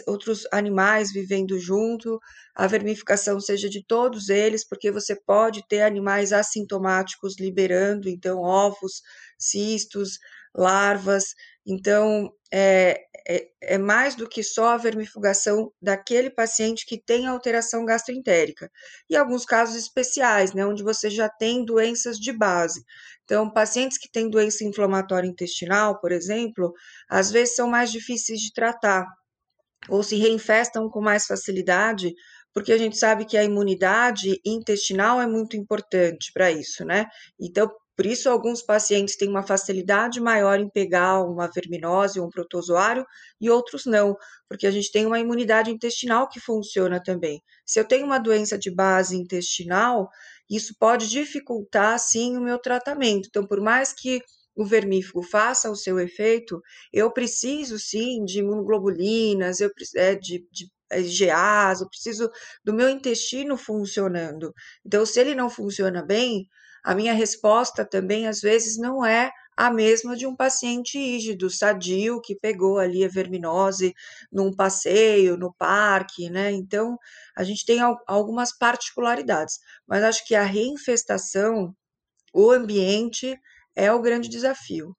outros 0.06 0.46
animais 0.52 1.12
vivendo 1.12 1.58
junto, 1.58 2.18
a 2.54 2.66
vermificação 2.66 3.40
seja 3.40 3.68
de 3.68 3.84
todos 3.84 4.28
eles, 4.28 4.66
porque 4.66 4.90
você 4.90 5.14
pode 5.14 5.66
ter 5.68 5.82
animais 5.82 6.32
assintomáticos 6.32 7.36
liberando, 7.38 8.08
então, 8.08 8.38
ovos, 8.40 9.02
cistos, 9.38 10.18
larvas. 10.54 11.34
Então, 11.66 12.32
é, 12.52 13.06
é, 13.28 13.48
é, 13.60 13.78
mais 13.78 14.14
do 14.14 14.28
que 14.28 14.42
só 14.42 14.68
a 14.68 14.76
vermifugação 14.76 15.72
daquele 15.82 16.30
paciente 16.30 16.86
que 16.86 16.96
tem 16.96 17.26
alteração 17.26 17.84
gastroentérica. 17.84 18.70
E 19.10 19.16
alguns 19.16 19.44
casos 19.44 19.74
especiais, 19.76 20.52
né, 20.52 20.64
onde 20.64 20.82
você 20.84 21.10
já 21.10 21.28
tem 21.28 21.64
doenças 21.64 22.18
de 22.18 22.32
base. 22.32 22.84
Então, 23.24 23.50
pacientes 23.50 23.98
que 23.98 24.10
têm 24.10 24.30
doença 24.30 24.64
inflamatória 24.64 25.28
intestinal, 25.28 26.00
por 26.00 26.12
exemplo, 26.12 26.72
às 27.08 27.32
vezes 27.32 27.56
são 27.56 27.68
mais 27.68 27.90
difíceis 27.90 28.40
de 28.40 28.52
tratar, 28.52 29.04
ou 29.88 30.02
se 30.02 30.16
reinfestam 30.16 30.88
com 30.88 31.00
mais 31.00 31.26
facilidade, 31.26 32.12
porque 32.52 32.72
a 32.72 32.78
gente 32.78 32.96
sabe 32.96 33.24
que 33.24 33.36
a 33.36 33.44
imunidade 33.44 34.40
intestinal 34.44 35.20
é 35.20 35.26
muito 35.26 35.56
importante 35.56 36.30
para 36.32 36.50
isso, 36.50 36.84
né? 36.84 37.06
Então, 37.40 37.70
por 37.96 38.04
isso, 38.04 38.28
alguns 38.28 38.62
pacientes 38.62 39.16
têm 39.16 39.28
uma 39.28 39.42
facilidade 39.42 40.20
maior 40.20 40.60
em 40.60 40.68
pegar 40.68 41.22
uma 41.22 41.50
verminose 41.50 42.20
ou 42.20 42.26
um 42.26 42.30
protozoário 42.30 43.06
e 43.40 43.48
outros 43.48 43.86
não, 43.86 44.14
porque 44.48 44.66
a 44.66 44.70
gente 44.70 44.92
tem 44.92 45.06
uma 45.06 45.18
imunidade 45.18 45.70
intestinal 45.70 46.28
que 46.28 46.38
funciona 46.38 47.02
também. 47.02 47.40
Se 47.64 47.80
eu 47.80 47.84
tenho 47.86 48.04
uma 48.04 48.18
doença 48.18 48.58
de 48.58 48.70
base 48.70 49.16
intestinal, 49.16 50.10
isso 50.48 50.74
pode 50.78 51.08
dificultar, 51.08 51.98
sim, 51.98 52.36
o 52.36 52.40
meu 52.42 52.58
tratamento. 52.58 53.28
Então, 53.28 53.46
por 53.46 53.62
mais 53.62 53.94
que 53.94 54.20
o 54.56 54.64
vermífugo 54.64 55.22
faça 55.22 55.70
o 55.70 55.76
seu 55.76 56.00
efeito, 56.00 56.60
eu 56.92 57.10
preciso 57.12 57.78
sim 57.78 58.24
de 58.24 58.38
imunoglobulinas, 58.38 59.60
eu, 59.60 59.70
é, 59.96 60.14
de, 60.14 60.46
de 60.50 60.70
GAs, 60.90 61.80
eu 61.80 61.88
preciso 61.88 62.30
do 62.64 62.72
meu 62.72 62.88
intestino 62.88 63.56
funcionando. 63.56 64.52
Então, 64.84 65.04
se 65.04 65.20
ele 65.20 65.34
não 65.34 65.50
funciona 65.50 66.02
bem, 66.02 66.48
a 66.82 66.94
minha 66.94 67.12
resposta 67.12 67.84
também 67.84 68.26
às 68.26 68.40
vezes 68.40 68.78
não 68.78 69.04
é 69.04 69.30
a 69.56 69.70
mesma 69.70 70.14
de 70.14 70.26
um 70.26 70.36
paciente 70.36 70.98
rígido, 70.98 71.50
sadio, 71.50 72.20
que 72.20 72.36
pegou 72.36 72.78
ali 72.78 73.04
a 73.04 73.08
verminose 73.08 73.94
num 74.30 74.54
passeio, 74.54 75.36
no 75.36 75.52
parque, 75.54 76.28
né? 76.28 76.52
Então, 76.52 76.98
a 77.36 77.42
gente 77.42 77.64
tem 77.64 77.80
algumas 78.06 78.56
particularidades, 78.56 79.58
mas 79.86 80.04
acho 80.04 80.26
que 80.26 80.34
a 80.34 80.42
reinfestação, 80.42 81.74
o 82.34 82.50
ambiente, 82.50 83.34
é 83.76 83.92
o 83.92 84.00
grande 84.00 84.28
desafio. 84.28 84.96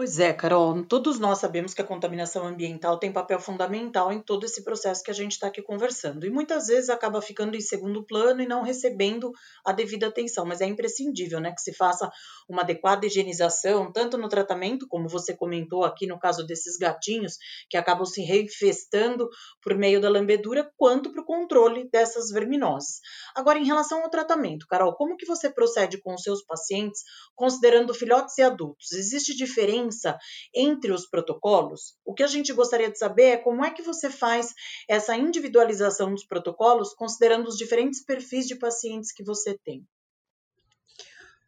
Pois 0.00 0.18
é, 0.18 0.32
Carol, 0.32 0.82
todos 0.86 1.18
nós 1.18 1.40
sabemos 1.40 1.74
que 1.74 1.82
a 1.82 1.86
contaminação 1.86 2.46
ambiental 2.46 2.98
tem 2.98 3.12
papel 3.12 3.38
fundamental 3.38 4.10
em 4.10 4.18
todo 4.18 4.46
esse 4.46 4.64
processo 4.64 5.02
que 5.02 5.10
a 5.10 5.14
gente 5.14 5.32
está 5.32 5.48
aqui 5.48 5.60
conversando. 5.60 6.24
E 6.24 6.30
muitas 6.30 6.68
vezes 6.68 6.88
acaba 6.88 7.20
ficando 7.20 7.54
em 7.54 7.60
segundo 7.60 8.02
plano 8.02 8.40
e 8.40 8.48
não 8.48 8.62
recebendo 8.62 9.30
a 9.62 9.72
devida 9.72 10.06
atenção, 10.06 10.46
mas 10.46 10.62
é 10.62 10.64
imprescindível 10.64 11.38
né, 11.38 11.52
que 11.52 11.60
se 11.60 11.74
faça 11.74 12.10
uma 12.48 12.62
adequada 12.62 13.04
higienização, 13.04 13.92
tanto 13.92 14.16
no 14.16 14.26
tratamento, 14.26 14.88
como 14.88 15.06
você 15.06 15.36
comentou 15.36 15.84
aqui 15.84 16.06
no 16.06 16.18
caso 16.18 16.46
desses 16.46 16.78
gatinhos, 16.78 17.36
que 17.68 17.76
acabam 17.76 18.06
se 18.06 18.22
reinfestando 18.22 19.28
por 19.62 19.76
meio 19.76 20.00
da 20.00 20.08
lambedura, 20.08 20.72
quanto 20.78 21.12
para 21.12 21.20
o 21.20 21.26
controle 21.26 21.90
dessas 21.90 22.30
verminoses. 22.30 23.00
Agora, 23.36 23.58
em 23.58 23.66
relação 23.66 24.02
ao 24.02 24.08
tratamento, 24.08 24.66
Carol, 24.66 24.94
como 24.94 25.18
que 25.18 25.26
você 25.26 25.50
procede 25.50 26.00
com 26.00 26.14
os 26.14 26.22
seus 26.22 26.42
pacientes, 26.42 27.02
considerando 27.36 27.92
filhotes 27.92 28.38
e 28.38 28.42
adultos? 28.42 28.92
Existe 28.92 29.36
diferença 29.36 29.89
diferença 29.90 30.18
entre 30.54 30.92
os 30.92 31.06
protocolos? 31.06 31.96
O 32.04 32.14
que 32.14 32.22
a 32.22 32.26
gente 32.26 32.52
gostaria 32.52 32.90
de 32.90 32.98
saber 32.98 33.24
é 33.24 33.36
como 33.36 33.64
é 33.64 33.70
que 33.70 33.82
você 33.82 34.08
faz 34.08 34.54
essa 34.88 35.16
individualização 35.16 36.12
dos 36.14 36.24
protocolos, 36.24 36.94
considerando 36.94 37.48
os 37.48 37.56
diferentes 37.56 38.02
perfis 38.04 38.46
de 38.46 38.56
pacientes 38.56 39.12
que 39.12 39.24
você 39.24 39.58
tem. 39.64 39.84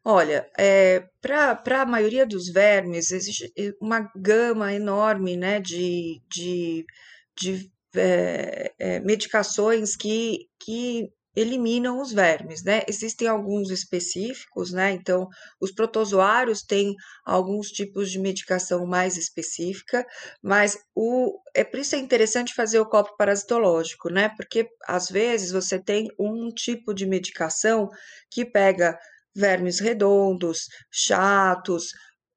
Olha, 0.05 0.51
é, 0.59 1.09
para 1.21 1.83
a 1.83 1.87
maioria 1.87 2.27
dos 2.27 2.49
vermes, 2.49 3.13
existe 3.13 3.53
uma 3.81 4.11
gama 4.17 4.75
enorme 4.75 5.37
né, 5.37 5.61
de, 5.61 6.21
de, 6.29 6.85
de 7.37 7.71
é, 7.95 8.73
é, 8.81 9.01
medicações 9.01 9.95
que, 9.95 10.49
que 10.59 11.09
eliminam 11.35 12.01
os 12.01 12.13
vermes, 12.13 12.63
né? 12.63 12.83
Existem 12.89 13.27
alguns 13.29 13.71
específicos, 13.71 14.73
né? 14.73 14.93
Então, 14.93 15.29
os 15.61 15.73
protozoários 15.73 16.63
têm 16.63 16.95
alguns 17.25 17.69
tipos 17.69 18.11
de 18.11 18.19
medicação 18.19 18.87
mais 18.87 19.17
específica, 19.17 20.07
mas 20.43 20.79
o 20.95 21.39
é 21.55 21.65
por 21.65 21.81
isso 21.81 21.95
é 21.95 21.99
interessante 21.99 22.55
fazer 22.55 22.79
o 22.81 22.87
copo 22.89 23.17
parasitológico, 23.17 24.11
né? 24.11 24.31
Porque 24.37 24.69
às 24.87 25.09
vezes 25.09 25.53
você 25.53 25.79
tem 25.79 26.09
um 26.19 26.49
tipo 26.51 26.95
de 26.95 27.07
medicação 27.07 27.89
que 28.31 28.45
pega 28.45 28.99
vermes 29.35 29.81
redondos, 29.81 30.67
chatos, 30.91 31.93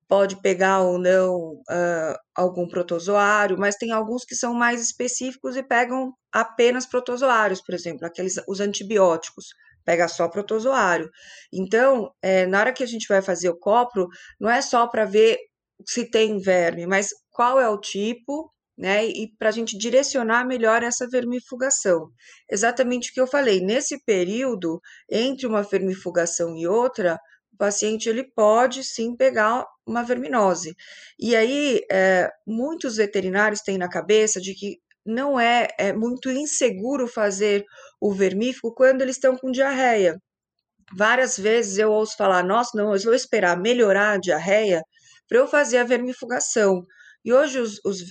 pode 0.08 0.42
pegar 0.42 0.82
ou 0.82 1.00
não 1.00 1.54
uh, 1.54 2.16
algum 2.36 2.68
protozoário, 2.68 3.58
mas 3.58 3.76
tem 3.76 3.92
alguns 3.92 4.24
que 4.24 4.36
são 4.36 4.54
mais 4.54 4.82
específicos 4.82 5.56
e 5.56 5.64
pegam 5.64 6.14
apenas 6.32 6.86
protozoários, 6.86 7.62
por 7.62 7.74
exemplo, 7.74 8.06
aqueles 8.06 8.36
os 8.48 8.60
antibióticos, 8.60 9.48
pega 9.84 10.08
só 10.08 10.28
protozoário. 10.28 11.10
Então, 11.54 12.12
é, 12.22 12.46
na 12.46 12.60
hora 12.60 12.74
que 12.74 12.84
a 12.84 12.88
gente 12.88 13.08
vai 13.08 13.22
fazer 13.22 13.50
o 13.50 13.58
copro, 13.58 14.08
não 14.40 14.50
é 14.50 14.62
só 14.62 14.88
para 14.88 15.06
ver 15.06 15.38
se 15.86 16.10
tem 16.10 16.40
verme, 16.40 16.86
mas 16.86 17.10
qual 17.32 17.60
é 17.60 17.70
o 17.70 17.80
tipo, 17.80 18.52
né? 18.78 19.06
E 19.06 19.32
para 19.38 19.50
a 19.50 19.52
gente 19.52 19.78
direcionar 19.78 20.46
melhor 20.46 20.84
essa 20.84 21.08
vermifugação. 21.08 22.10
Exatamente 22.50 23.10
o 23.10 23.14
que 23.14 23.22
eu 23.22 23.28
falei. 23.28 23.62
Nesse 23.62 24.04
período, 24.04 24.82
entre 25.10 25.48
uma 25.48 25.64
vermifugação 25.64 26.56
e 26.58 26.68
outra, 26.68 27.20
o 27.56 27.58
paciente 27.58 28.10
ele 28.10 28.24
pode 28.24 28.84
sim 28.84 29.16
pegar 29.16 29.66
uma 29.88 30.04
verminose. 30.04 30.76
E 31.18 31.36
aí, 31.36 31.82
é, 31.90 32.30
muitos 32.46 32.98
veterinários 32.98 33.62
têm 33.62 33.78
na 33.78 33.90
cabeça 33.90 34.42
de 34.42 34.54
que 34.54 34.78
não 35.06 35.40
é, 35.40 35.68
é 35.78 35.94
muito 35.94 36.30
inseguro 36.30 37.08
fazer 37.08 37.64
o 38.00 38.12
vermífugo 38.12 38.76
quando 38.76 39.02
eles 39.02 39.16
estão 39.16 39.38
com 39.38 39.52
diarreia. 39.52 40.20
Várias 40.94 41.38
vezes 41.38 41.78
eu 41.78 41.92
ouço 41.92 42.18
falar: 42.18 42.44
nossa, 42.44 42.72
não, 42.76 42.94
eu 42.94 43.02
vou 43.02 43.14
esperar 43.14 43.58
melhorar 43.58 44.14
a 44.14 44.20
diarreia 44.20 44.82
para 45.28 45.40
eu 45.40 45.48
fazer 45.48 45.78
a 45.78 45.84
vermifugação. 45.84 46.86
E 47.24 47.34
hoje 47.34 47.60
os, 47.60 47.80
os, 47.84 48.04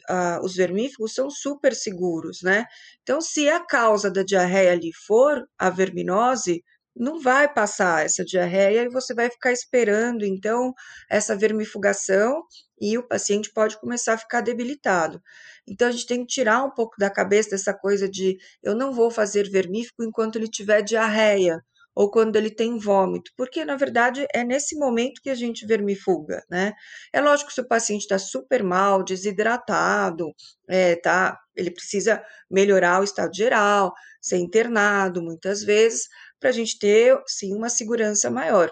os 0.42 0.56
vermífugos 0.56 1.14
são 1.14 1.30
super 1.30 1.74
seguros, 1.74 2.40
né? 2.42 2.64
Então, 3.02 3.20
se 3.20 3.48
a 3.48 3.64
causa 3.64 4.10
da 4.10 4.24
diarreia 4.24 4.72
ali 4.72 4.90
for 5.06 5.44
a 5.58 5.70
verminose, 5.70 6.64
não 6.96 7.20
vai 7.20 7.52
passar 7.52 8.04
essa 8.04 8.24
diarreia 8.24 8.82
e 8.82 8.88
você 8.88 9.14
vai 9.14 9.30
ficar 9.30 9.52
esperando, 9.52 10.24
então, 10.24 10.72
essa 11.10 11.36
vermifugação 11.36 12.42
e 12.80 12.96
o 12.98 13.06
paciente 13.06 13.52
pode 13.52 13.78
começar 13.80 14.14
a 14.14 14.18
ficar 14.18 14.40
debilitado. 14.40 15.20
Então, 15.66 15.88
a 15.88 15.90
gente 15.90 16.06
tem 16.06 16.20
que 16.20 16.32
tirar 16.32 16.62
um 16.64 16.70
pouco 16.70 16.96
da 16.98 17.10
cabeça 17.10 17.50
dessa 17.50 17.74
coisa 17.74 18.08
de 18.08 18.36
eu 18.62 18.74
não 18.74 18.92
vou 18.92 19.10
fazer 19.10 19.50
vermífugo 19.50 20.04
enquanto 20.04 20.36
ele 20.36 20.48
tiver 20.48 20.82
diarreia 20.82 21.60
ou 21.94 22.10
quando 22.10 22.36
ele 22.36 22.50
tem 22.50 22.76
vômito, 22.76 23.30
porque 23.36 23.64
na 23.64 23.76
verdade 23.76 24.26
é 24.34 24.42
nesse 24.42 24.76
momento 24.76 25.20
que 25.22 25.30
a 25.30 25.34
gente 25.34 25.64
vermifuga, 25.64 26.42
né? 26.50 26.72
É 27.12 27.20
lógico 27.20 27.48
que 27.48 27.54
se 27.54 27.60
o 27.60 27.68
paciente 27.68 28.02
está 28.02 28.18
super 28.18 28.64
mal, 28.64 29.04
desidratado, 29.04 30.32
é, 30.68 30.96
tá, 30.96 31.38
ele 31.54 31.70
precisa 31.70 32.22
melhorar 32.50 33.00
o 33.00 33.04
estado 33.04 33.34
geral, 33.34 33.92
ser 34.20 34.38
internado 34.38 35.22
muitas 35.22 35.62
vezes, 35.62 36.08
para 36.44 36.50
a 36.50 36.52
gente 36.52 36.78
ter, 36.78 37.18
sim, 37.26 37.54
uma 37.54 37.70
segurança 37.70 38.30
maior. 38.30 38.70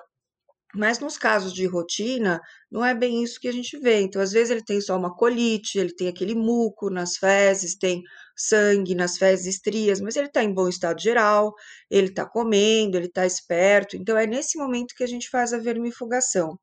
Mas 0.74 0.98
nos 0.98 1.16
casos 1.16 1.54
de 1.54 1.64
rotina, 1.64 2.38
não 2.70 2.84
é 2.84 2.94
bem 2.94 3.22
isso 3.22 3.40
que 3.40 3.48
a 3.48 3.52
gente 3.52 3.78
vê. 3.78 4.02
Então, 4.02 4.20
às 4.20 4.30
vezes, 4.30 4.50
ele 4.50 4.62
tem 4.62 4.78
só 4.78 4.94
uma 4.94 5.16
colite, 5.16 5.78
ele 5.78 5.94
tem 5.94 6.06
aquele 6.06 6.34
muco 6.34 6.90
nas 6.90 7.16
fezes, 7.16 7.74
tem 7.74 8.02
sangue 8.36 8.94
nas 8.94 9.16
fezes 9.16 9.46
estrias, 9.46 10.02
mas 10.02 10.16
ele 10.16 10.26
está 10.26 10.44
em 10.44 10.52
bom 10.52 10.68
estado 10.68 11.00
geral, 11.00 11.54
ele 11.90 12.08
está 12.08 12.26
comendo, 12.26 12.98
ele 12.98 13.06
está 13.06 13.24
esperto. 13.24 13.96
Então, 13.96 14.18
é 14.18 14.26
nesse 14.26 14.58
momento 14.58 14.94
que 14.94 15.04
a 15.04 15.08
gente 15.08 15.30
faz 15.30 15.54
a 15.54 15.58
vermifugação. 15.58 16.58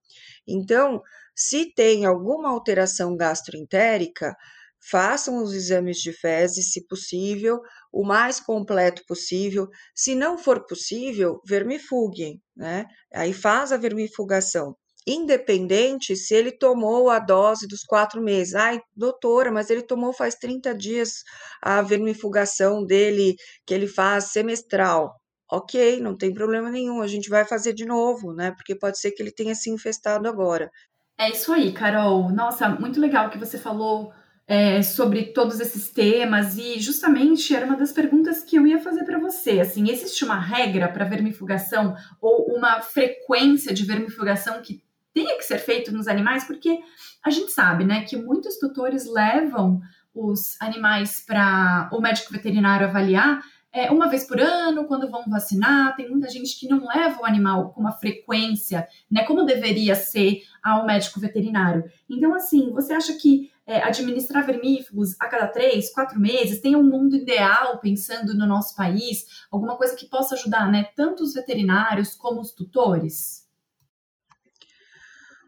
Então, 0.48 1.02
se 1.36 1.74
tem 1.74 2.06
alguma 2.06 2.50
alteração 2.50 3.18
gastroentérica, 3.18 4.36
façam 4.82 5.44
os 5.44 5.54
exames 5.54 5.98
de 5.98 6.14
fezes, 6.14 6.72
se 6.72 6.86
possível, 6.88 7.60
o 7.92 8.06
mais 8.06 8.40
completo 8.40 9.04
possível. 9.08 9.68
Se 9.94 10.16
não 10.16 10.38
for 10.38 10.66
possível, 10.66 11.42
vermifuguem, 11.46 12.42
né? 12.56 12.86
Aí 13.14 13.34
faz 13.34 13.72
a 13.72 13.78
vermifugação. 13.78 14.76
Independente 15.08 16.16
se 16.16 16.36
ele 16.36 16.52
tomou 16.52 17.10
a 17.10 17.20
dose 17.20 17.68
dos 17.68 17.84
quatro 17.84 18.22
meses. 18.22 18.54
Ai, 18.54 18.80
doutora, 18.96 19.52
mas 19.52 19.70
ele 19.70 19.82
tomou 19.82 20.14
faz 20.14 20.36
30 20.36 20.74
dias 20.76 21.24
a 21.62 21.82
vermifugação 21.82 22.86
dele, 22.86 23.36
que 23.66 23.74
ele 23.74 23.88
faz 23.88 24.26
semestral. 24.26 25.16
Ok, 25.52 26.00
não 26.00 26.16
tem 26.16 26.32
problema 26.32 26.70
nenhum, 26.70 27.02
a 27.02 27.08
gente 27.08 27.28
vai 27.28 27.44
fazer 27.44 27.74
de 27.74 27.86
novo, 27.86 28.34
né? 28.34 28.52
Porque 28.52 28.76
pode 28.76 29.00
ser 29.00 29.12
que 29.12 29.24
ele 29.24 29.32
tenha 29.32 29.56
se 29.56 29.72
infestado 29.72 30.28
agora. 30.28 30.70
É 31.18 31.32
isso 31.32 31.52
aí, 31.52 31.74
Carol. 31.74 32.30
Nossa, 32.30 32.70
muito 32.70 33.00
legal 33.02 33.30
que 33.30 33.38
você 33.38 33.58
falou 33.58 34.14
é, 34.50 34.82
sobre 34.82 35.26
todos 35.26 35.60
esses 35.60 35.92
temas 35.92 36.58
e 36.58 36.80
justamente 36.80 37.56
era 37.56 37.68
uma 37.68 37.78
das 37.78 37.92
perguntas 37.92 38.44
que 38.44 38.56
eu 38.56 38.66
ia 38.66 38.80
fazer 38.80 39.04
para 39.04 39.20
você. 39.20 39.60
Assim, 39.60 39.92
existe 39.92 40.26
uma 40.26 40.40
regra 40.40 40.88
para 40.88 41.06
vermifugação 41.06 41.96
ou 42.20 42.48
uma 42.48 42.82
frequência 42.82 43.72
de 43.72 43.86
vermifugação 43.86 44.60
que 44.60 44.84
tenha 45.14 45.38
que 45.38 45.44
ser 45.44 45.60
feito 45.60 45.92
nos 45.92 46.08
animais? 46.08 46.46
Porque 46.46 46.80
a 47.24 47.30
gente 47.30 47.52
sabe, 47.52 47.86
né, 47.86 48.06
que 48.06 48.18
muitos 48.18 48.58
tutores 48.58 49.06
levam 49.06 49.82
os 50.16 50.60
animais 50.60 51.24
para 51.24 51.88
o 51.94 52.02
médico 52.02 52.34
veterinário 52.34 52.88
avaliar 52.88 53.42
é, 53.72 53.92
uma 53.92 54.10
vez 54.10 54.24
por 54.24 54.40
ano, 54.40 54.86
quando 54.86 55.12
vão 55.12 55.26
vacinar. 55.28 55.96
Tem 55.96 56.10
muita 56.10 56.28
gente 56.28 56.60
que 56.60 56.68
não 56.68 56.88
leva 56.88 57.22
o 57.22 57.26
animal 57.26 57.72
com 57.72 57.82
uma 57.82 57.92
frequência, 57.92 58.88
né, 59.12 59.24
como 59.26 59.46
deveria 59.46 59.94
ser 59.94 60.42
ao 60.64 60.88
médico 60.88 61.20
veterinário. 61.20 61.84
Então, 62.10 62.34
assim, 62.34 62.72
você 62.72 62.94
acha 62.94 63.14
que 63.14 63.52
é, 63.70 63.84
administrar 63.84 64.44
vermífugos 64.44 65.16
a 65.20 65.28
cada 65.28 65.48
três, 65.48 65.94
quatro 65.94 66.20
meses, 66.20 66.60
tem 66.60 66.76
um 66.76 66.84
mundo 66.84 67.16
ideal 67.16 67.80
pensando 67.80 68.34
no 68.34 68.48
nosso 68.48 68.76
país, 68.76 69.28
alguma 69.52 69.78
coisa 69.78 69.96
que 69.96 70.10
possa 70.10 70.34
ajudar, 70.34 70.72
né, 70.72 70.90
tanto 70.96 71.22
os 71.22 71.36
veterinários 71.36 72.16
como 72.16 72.42
os 72.42 72.52
tutores? 72.52 73.48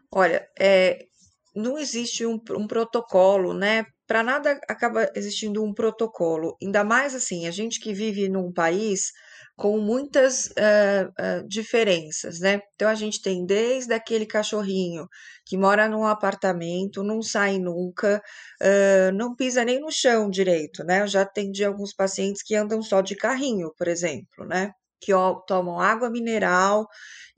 Olha, 0.08 0.48
é, 0.56 1.04
não 1.52 1.76
existe 1.76 2.24
um, 2.24 2.40
um 2.50 2.66
protocolo, 2.68 3.52
né? 3.52 3.86
Para 4.06 4.22
nada 4.22 4.60
acaba 4.68 5.10
existindo 5.16 5.64
um 5.64 5.74
protocolo. 5.74 6.56
Ainda 6.62 6.84
mais 6.84 7.16
assim, 7.16 7.48
a 7.48 7.50
gente 7.50 7.80
que 7.80 7.92
vive 7.92 8.28
num 8.28 8.52
país 8.52 9.10
com 9.56 9.78
muitas 9.78 10.46
uh, 10.46 11.08
uh, 11.10 11.48
diferenças, 11.48 12.40
né? 12.40 12.60
Então 12.74 12.88
a 12.88 12.94
gente 12.94 13.20
tem 13.22 13.44
desde 13.44 13.92
aquele 13.92 14.26
cachorrinho 14.26 15.06
que 15.46 15.56
mora 15.56 15.88
num 15.88 16.06
apartamento, 16.06 17.02
não 17.02 17.22
sai 17.22 17.58
nunca, 17.58 18.22
uh, 18.62 19.12
não 19.14 19.34
pisa 19.36 19.64
nem 19.64 19.80
no 19.80 19.90
chão 19.90 20.30
direito, 20.30 20.82
né? 20.84 21.02
Eu 21.02 21.06
já 21.06 21.22
atendi 21.22 21.64
alguns 21.64 21.94
pacientes 21.94 22.42
que 22.42 22.54
andam 22.54 22.82
só 22.82 23.00
de 23.00 23.14
carrinho, 23.14 23.72
por 23.76 23.88
exemplo, 23.88 24.46
né? 24.46 24.72
Que 25.00 25.12
ó, 25.12 25.34
tomam 25.34 25.78
água 25.80 26.10
mineral, 26.10 26.86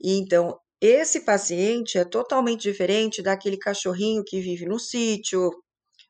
e 0.01 0.17
então 0.17 0.57
esse 0.81 1.21
paciente 1.21 1.97
é 1.97 2.05
totalmente 2.05 2.61
diferente 2.61 3.21
daquele 3.21 3.57
cachorrinho 3.57 4.23
que 4.25 4.39
vive 4.41 4.65
no 4.65 4.79
sítio, 4.79 5.51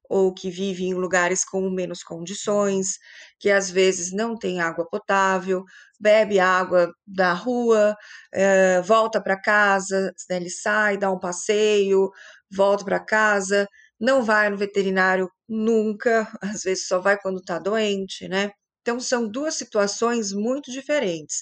ou 0.09 0.33
que 0.33 0.49
vive 0.49 0.85
em 0.85 0.93
lugares 0.93 1.43
com 1.43 1.69
menos 1.69 2.03
condições, 2.03 2.97
que 3.39 3.49
às 3.49 3.69
vezes 3.69 4.11
não 4.11 4.37
tem 4.37 4.61
água 4.61 4.87
potável, 4.87 5.63
bebe 5.99 6.39
água 6.39 6.93
da 7.05 7.34
rua, 7.34 7.95
é, 8.34 8.81
volta 8.81 9.21
para 9.21 9.39
casa, 9.39 10.13
né, 10.29 10.38
ele 10.38 10.49
sai, 10.49 10.97
dá 10.97 11.12
um 11.12 11.19
passeio, 11.19 12.12
volta 12.51 12.84
para 12.86 12.99
casa, 12.99 13.67
não 13.99 14.23
vai 14.23 14.49
no 14.49 14.58
veterinário 14.58 15.29
nunca, 15.47 16.27
às 16.41 16.63
vezes 16.63 16.88
só 16.88 16.99
vai 16.99 17.17
quando 17.19 17.39
está 17.39 17.60
doente, 17.60 18.27
né? 18.27 18.51
Então, 18.81 18.99
são 18.99 19.27
duas 19.27 19.55
situações 19.55 20.31
muito 20.31 20.71
diferentes. 20.71 21.41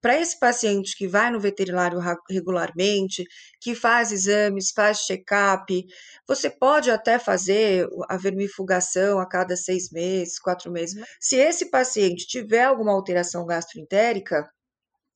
Para 0.00 0.20
esse 0.20 0.38
paciente 0.38 0.96
que 0.96 1.08
vai 1.08 1.30
no 1.30 1.40
veterinário 1.40 1.98
regularmente, 2.30 3.24
que 3.60 3.74
faz 3.74 4.12
exames, 4.12 4.70
faz 4.70 4.98
check-up, 5.00 5.84
você 6.28 6.50
pode 6.50 6.90
até 6.90 7.18
fazer 7.18 7.88
a 8.08 8.16
vermifugação 8.16 9.18
a 9.18 9.26
cada 9.26 9.56
seis 9.56 9.90
meses, 9.90 10.38
quatro 10.38 10.70
meses. 10.70 11.02
Se 11.20 11.36
esse 11.36 11.70
paciente 11.70 12.26
tiver 12.26 12.64
alguma 12.64 12.92
alteração 12.92 13.44
gastroentérica, 13.46 14.48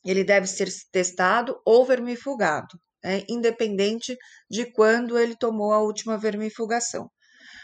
ele 0.04 0.24
deve 0.24 0.46
ser 0.46 0.68
testado 0.90 1.60
ou 1.64 1.84
vermifugado, 1.84 2.78
né, 3.04 3.22
independente 3.28 4.16
de 4.50 4.64
quando 4.72 5.18
ele 5.18 5.36
tomou 5.36 5.72
a 5.72 5.82
última 5.82 6.16
vermifugação. 6.16 7.10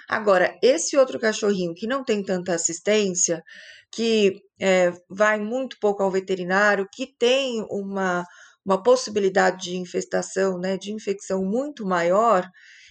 Agora, 0.09 0.57
esse 0.63 0.97
outro 0.97 1.19
cachorrinho 1.19 1.75
que 1.75 1.87
não 1.87 2.05
tem 2.05 2.23
tanta 2.23 2.55
assistência, 2.55 3.43
que 3.91 4.41
é, 4.61 4.93
vai 5.09 5.39
muito 5.41 5.77
pouco 5.81 6.03
ao 6.03 6.11
veterinário, 6.11 6.89
que 6.93 7.07
tem 7.19 7.65
uma, 7.71 8.25
uma 8.65 8.83
possibilidade 8.83 9.65
de 9.65 9.77
infestação, 9.77 10.59
né, 10.59 10.77
de 10.77 10.93
infecção 10.93 11.45
muito 11.45 11.85
maior, 11.87 12.49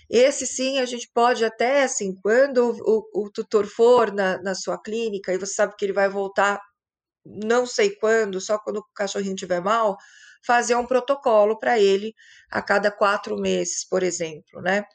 esse 0.09 0.45
sim 0.45 0.79
a 0.79 0.85
gente 0.85 1.09
pode 1.13 1.43
até, 1.43 1.83
assim, 1.83 2.13
quando 2.21 2.77
o, 2.85 3.23
o, 3.25 3.29
tutor 3.31 3.65
for 3.65 4.13
na, 4.13 4.41
na 4.41 4.53
sua 4.53 4.79
clínica 4.81 5.33
e 5.33 5.37
você 5.37 5.53
sabe 5.53 5.75
que 5.77 5.85
ele 5.85 5.93
vai 5.93 6.09
voltar 6.09 6.59
não 7.25 7.65
sei 7.65 7.95
quando, 7.95 8.39
só 8.39 8.59
quando 8.59 8.77
o 8.77 8.85
cachorrinho 8.93 9.33
estiver 9.35 9.61
mal, 9.61 9.97
fazer 10.45 10.75
um 10.75 10.85
protocolo 10.85 11.57
para 11.59 11.79
ele 11.79 12.13
a 12.51 12.61
cada 12.61 12.91
quatro 12.91 13.35
meses, 13.37 13.83
por 13.87 14.03
exemplo, 14.03 14.61
né? 14.61 14.85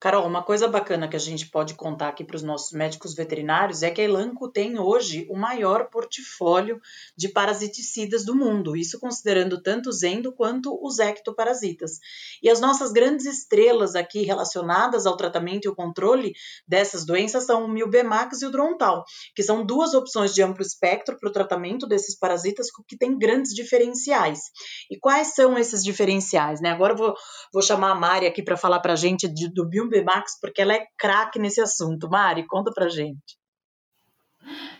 Carol, 0.00 0.28
uma 0.28 0.44
coisa 0.44 0.68
bacana 0.68 1.08
que 1.08 1.16
a 1.16 1.18
gente 1.18 1.50
pode 1.50 1.74
contar 1.74 2.10
aqui 2.10 2.22
para 2.22 2.36
os 2.36 2.42
nossos 2.42 2.70
médicos 2.70 3.14
veterinários 3.14 3.82
é 3.82 3.90
que 3.90 4.00
a 4.00 4.04
Elanco 4.04 4.48
tem 4.48 4.78
hoje 4.78 5.26
o 5.28 5.36
maior 5.36 5.90
portfólio 5.90 6.80
de 7.16 7.28
parasiticidas 7.28 8.24
do 8.24 8.32
mundo, 8.32 8.76
isso 8.76 9.00
considerando 9.00 9.60
tanto 9.60 9.88
os 9.88 10.04
endo 10.04 10.32
quanto 10.32 10.78
os 10.80 11.00
ectoparasitas. 11.00 11.98
E 12.40 12.48
as 12.48 12.60
nossas 12.60 12.92
grandes 12.92 13.26
estrelas 13.26 13.96
aqui 13.96 14.22
relacionadas 14.22 15.04
ao 15.04 15.16
tratamento 15.16 15.64
e 15.64 15.68
o 15.68 15.74
controle 15.74 16.32
dessas 16.64 17.04
doenças 17.04 17.44
são 17.44 17.64
o 17.64 17.68
Milbemax 17.68 18.42
e 18.42 18.46
o 18.46 18.52
Drontal, 18.52 19.02
que 19.34 19.42
são 19.42 19.66
duas 19.66 19.94
opções 19.94 20.32
de 20.32 20.40
amplo 20.40 20.62
espectro 20.62 21.18
para 21.18 21.28
o 21.28 21.32
tratamento 21.32 21.88
desses 21.88 22.16
parasitas 22.16 22.68
que 22.86 22.96
têm 22.96 23.18
grandes 23.18 23.52
diferenciais. 23.52 24.42
E 24.88 24.96
quais 24.96 25.34
são 25.34 25.58
esses 25.58 25.82
diferenciais? 25.82 26.60
Né? 26.60 26.70
Agora 26.70 26.92
eu 26.92 26.98
vou, 26.98 27.14
vou 27.52 27.62
chamar 27.62 27.90
a 27.90 27.94
Mari 27.96 28.28
aqui 28.28 28.44
para 28.44 28.56
falar 28.56 28.78
para 28.78 28.92
a 28.92 28.96
gente 28.96 29.26
de, 29.26 29.52
do 29.52 29.68
Max, 30.04 30.38
porque 30.40 30.62
ela 30.62 30.74
é 30.74 30.86
craque 30.96 31.38
nesse 31.38 31.60
assunto. 31.60 32.08
Mari, 32.08 32.46
conta 32.46 32.70
pra 32.72 32.88
gente. 32.88 33.38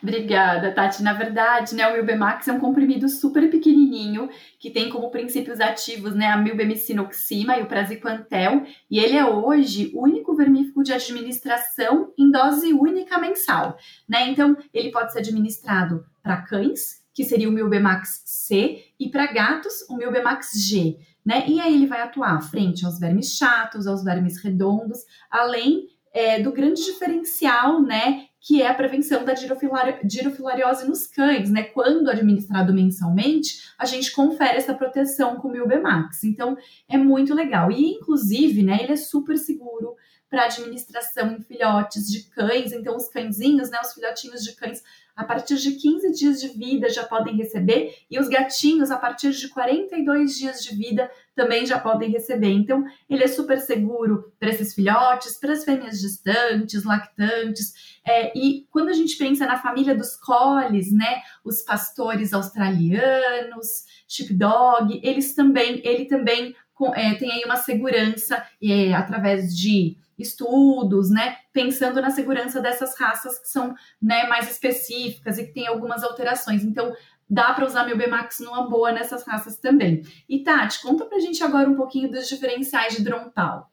Obrigada, 0.03 0.73
Tati. 0.73 1.03
Na 1.03 1.12
verdade, 1.12 1.75
né, 1.75 1.88
o 1.88 1.92
Milbemax 1.94 2.47
é 2.49 2.53
um 2.53 2.61
comprimido 2.61 3.09
super 3.09 3.51
pequenininho 3.51 4.29
que 4.59 4.71
tem 4.71 4.88
como 4.88 5.11
princípios 5.11 5.61
ativos 5.61 6.14
né, 6.14 6.27
a 6.27 6.37
milbemicinoxima 6.37 7.57
e 7.59 7.62
o 7.62 7.66
praziquantel, 7.66 8.64
e 8.90 8.99
ele 8.99 9.16
é 9.16 9.25
hoje 9.25 9.90
o 9.94 10.05
único 10.05 10.35
vermífugo 10.37 10.83
de 10.83 10.92
administração 10.92 12.12
em 12.16 12.31
dose 12.31 12.73
única 12.73 13.18
mensal. 13.18 13.77
Né? 14.09 14.29
Então, 14.31 14.57
ele 14.73 14.90
pode 14.90 15.12
ser 15.12 15.18
administrado 15.18 16.05
para 16.23 16.42
cães, 16.42 17.03
que 17.12 17.25
seria 17.25 17.49
o 17.49 17.53
Milbemax 17.53 18.23
C, 18.25 18.85
e 18.99 19.11
para 19.11 19.33
gatos, 19.33 19.83
o 19.88 19.97
Milbemax 19.97 20.53
G. 20.68 20.97
Né? 21.29 21.45
E 21.47 21.61
aí 21.61 21.75
ele 21.75 21.87
vai 21.87 22.01
atuar 22.01 22.41
frente 22.41 22.87
aos 22.87 22.99
vermes 22.99 23.37
chatos, 23.37 23.87
aos 23.87 24.03
vermes 24.03 24.43
redondos, 24.43 25.01
além 25.31 25.87
é, 26.11 26.41
do 26.41 26.51
grande 26.51 26.83
diferencial, 26.83 27.83
né, 27.83 28.28
que 28.40 28.62
é 28.62 28.68
a 28.68 28.74
prevenção 28.74 29.24
da 29.24 29.35
girofilariose 29.35 30.87
nos 30.87 31.07
cães, 31.07 31.51
né? 31.51 31.64
Quando 31.64 32.09
administrado 32.09 32.72
mensalmente, 32.72 33.72
a 33.79 33.85
gente 33.85 34.12
confere 34.12 34.57
essa 34.57 34.74
proteção 34.74 35.37
com 35.37 35.48
o 35.48 35.51
Milbemax. 35.51 36.24
Então, 36.24 36.57
é 36.88 36.96
muito 36.96 37.35
legal. 37.35 37.70
E, 37.70 37.94
inclusive, 37.94 38.62
né, 38.62 38.79
ele 38.83 38.92
é 38.92 38.96
super 38.96 39.37
seguro 39.37 39.96
para 40.31 40.44
administração 40.44 41.33
em 41.33 41.42
filhotes 41.42 42.09
de 42.11 42.24
cães. 42.31 42.72
Então, 42.72 42.96
os 42.96 43.09
cãezinhos, 43.09 43.70
né, 43.70 43.79
os 43.83 43.92
filhotinhos 43.92 44.44
de 44.44 44.55
cães, 44.55 44.83
a 45.16 45.24
partir 45.24 45.57
de 45.57 45.72
15 45.72 46.12
dias 46.12 46.40
de 46.40 46.48
vida 46.48 46.88
já 46.88 47.03
podem 47.03 47.35
receber, 47.35 47.92
e 48.09 48.20
os 48.20 48.29
gatinhos, 48.29 48.90
a 48.92 48.96
partir 48.96 49.33
de 49.33 49.48
42 49.48 50.38
dias 50.38 50.62
de 50.62 50.77
vida, 50.77 51.11
também 51.38 51.64
já 51.64 51.79
podem 51.79 52.11
receber. 52.11 52.51
Então, 52.51 52.85
ele 53.09 53.22
é 53.22 53.29
super 53.29 53.61
seguro 53.61 54.33
para 54.40 54.51
esses 54.51 54.74
filhotes, 54.74 55.38
para 55.38 55.53
as 55.53 55.64
fêmeas 55.64 56.01
gestantes, 56.01 56.83
lactantes. 56.83 58.01
É, 58.05 58.37
e 58.37 58.66
quando 58.72 58.88
a 58.88 58.92
gente 58.92 59.16
pensa 59.16 59.46
na 59.46 59.57
família 59.57 59.94
dos 59.94 60.16
collies, 60.16 60.92
né, 60.92 61.22
os 61.44 61.62
pastores 61.62 62.33
australianos, 62.33 63.85
sheepdog, 64.09 65.01
eles 65.01 65.33
também, 65.37 65.81
ele 65.85 66.07
também 66.07 66.57
é, 66.94 67.14
tem 67.14 67.31
aí 67.31 67.44
uma 67.44 67.57
segurança 67.57 68.44
é, 68.61 68.92
através 68.92 69.57
de 69.57 69.96
estudos, 70.18 71.09
né, 71.09 71.37
pensando 71.53 72.03
na 72.03 72.11
segurança 72.11 72.61
dessas 72.61 72.98
raças 72.98 73.38
que 73.38 73.46
são 73.46 73.77
né, 74.03 74.27
mais 74.27 74.51
específicas 74.51 75.38
e 75.38 75.46
que 75.46 75.53
têm 75.53 75.68
algumas 75.68 76.03
alterações. 76.03 76.64
Então, 76.64 76.92
dá 77.29 77.53
para 77.53 77.67
usar 77.67 77.85
meu 77.85 77.97
Bmax 77.97 78.41
numa 78.41 78.69
boa 78.69 78.93
nessas 78.93 79.27
raças 79.27 79.59
também. 79.59 80.03
E 80.29 80.43
Tati, 80.43 80.81
conta 80.81 81.05
pra 81.05 81.19
gente 81.19 81.43
agora 81.43 81.69
um 81.69 81.75
pouquinho 81.75 82.11
dos 82.11 82.29
diferenciais 82.29 82.97
de 82.97 83.03
Drontal. 83.03 83.71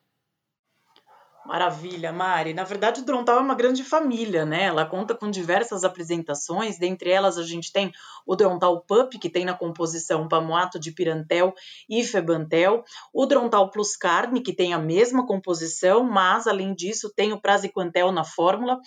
Maravilha, 1.45 2.11
Mari. 2.11 2.55
Na 2.55 2.63
verdade, 2.63 3.01
o 3.01 3.05
Drontal 3.05 3.37
é 3.37 3.41
uma 3.41 3.53
grande 3.53 3.83
família, 3.83 4.43
né? 4.45 4.63
Ela 4.63 4.83
conta 4.83 5.13
com 5.13 5.29
diversas 5.29 5.83
apresentações, 5.83 6.79
dentre 6.79 7.11
elas 7.11 7.37
a 7.37 7.43
gente 7.43 7.71
tem 7.71 7.91
o 8.25 8.35
Drontal 8.35 8.81
Pup, 8.81 9.19
que 9.19 9.29
tem 9.29 9.45
na 9.45 9.53
composição 9.53 10.27
pamuato 10.27 10.79
de 10.79 10.91
pirantel 10.91 11.53
e 11.87 12.03
febantel, 12.03 12.83
o 13.13 13.27
Drontal 13.27 13.69
Plus 13.69 13.95
Carne, 13.95 14.41
que 14.41 14.51
tem 14.51 14.73
a 14.73 14.79
mesma 14.79 15.27
composição, 15.27 16.03
mas 16.03 16.47
além 16.47 16.73
disso 16.73 17.13
tem 17.15 17.31
o 17.31 17.39
Praziquantel 17.39 18.11
na 18.11 18.23
fórmula. 18.23 18.79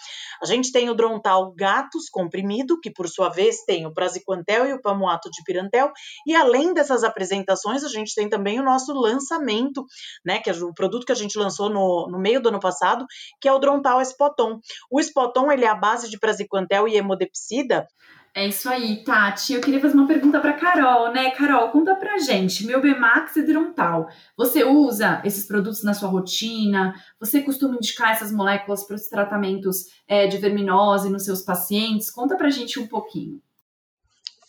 A 0.42 0.46
gente 0.46 0.72
tem 0.72 0.90
o 0.90 0.94
Drontal 0.94 1.52
Gatos 1.52 2.08
comprimido, 2.10 2.80
que 2.80 2.90
por 2.90 3.08
sua 3.08 3.28
vez 3.28 3.64
tem 3.64 3.86
o 3.86 3.94
Praziquantel 3.94 4.66
e 4.66 4.72
o 4.72 4.82
pamuato 4.82 5.30
de 5.30 5.44
pirantel, 5.44 5.92
e 6.26 6.34
além 6.34 6.74
dessas 6.74 7.04
apresentações, 7.04 7.84
a 7.84 7.88
gente 7.88 8.12
tem 8.16 8.28
também 8.28 8.58
o 8.58 8.64
nosso 8.64 8.92
lançamento, 8.92 9.86
né, 10.24 10.40
que 10.40 10.50
é 10.50 10.52
o 10.52 10.74
produto 10.74 11.06
que 11.06 11.12
a 11.12 11.14
gente 11.14 11.38
lançou 11.38 11.70
no, 11.70 12.08
no 12.10 12.18
meio 12.18 12.40
do 12.40 12.47
ano 12.48 12.60
passado, 12.60 13.06
que 13.40 13.48
é 13.48 13.52
o 13.52 13.58
Drontal 13.58 14.00
Spoton. 14.02 14.60
O 14.90 15.00
Spoton, 15.00 15.50
ele 15.50 15.64
é 15.64 15.68
a 15.68 15.74
base 15.74 16.10
de 16.10 16.18
Praziquantel 16.18 16.88
e 16.88 16.96
hemodepsida, 16.96 17.86
é 18.38 18.46
isso 18.46 18.68
aí, 18.68 19.02
Tati. 19.02 19.54
Eu 19.54 19.60
queria 19.60 19.80
fazer 19.80 19.94
uma 19.94 20.06
pergunta 20.06 20.38
para 20.38 20.52
Carol, 20.52 21.12
né? 21.12 21.30
Carol, 21.32 21.70
conta 21.70 21.96
pra 21.96 22.18
gente, 22.18 22.64
meu 22.64 22.80
Bemax 22.80 23.34
e 23.34 23.42
Drontal. 23.42 24.08
Você 24.36 24.62
usa 24.62 25.20
esses 25.24 25.44
produtos 25.44 25.82
na 25.82 25.92
sua 25.92 26.08
rotina? 26.08 26.94
Você 27.18 27.42
costuma 27.42 27.74
indicar 27.74 28.12
essas 28.12 28.30
moléculas 28.30 28.84
para 28.84 28.94
os 28.94 29.08
tratamentos 29.08 29.86
é, 30.06 30.28
de 30.28 30.38
verminose 30.38 31.10
nos 31.10 31.24
seus 31.24 31.42
pacientes? 31.42 32.12
Conta 32.12 32.36
pra 32.36 32.48
gente 32.48 32.78
um 32.78 32.86
pouquinho. 32.86 33.40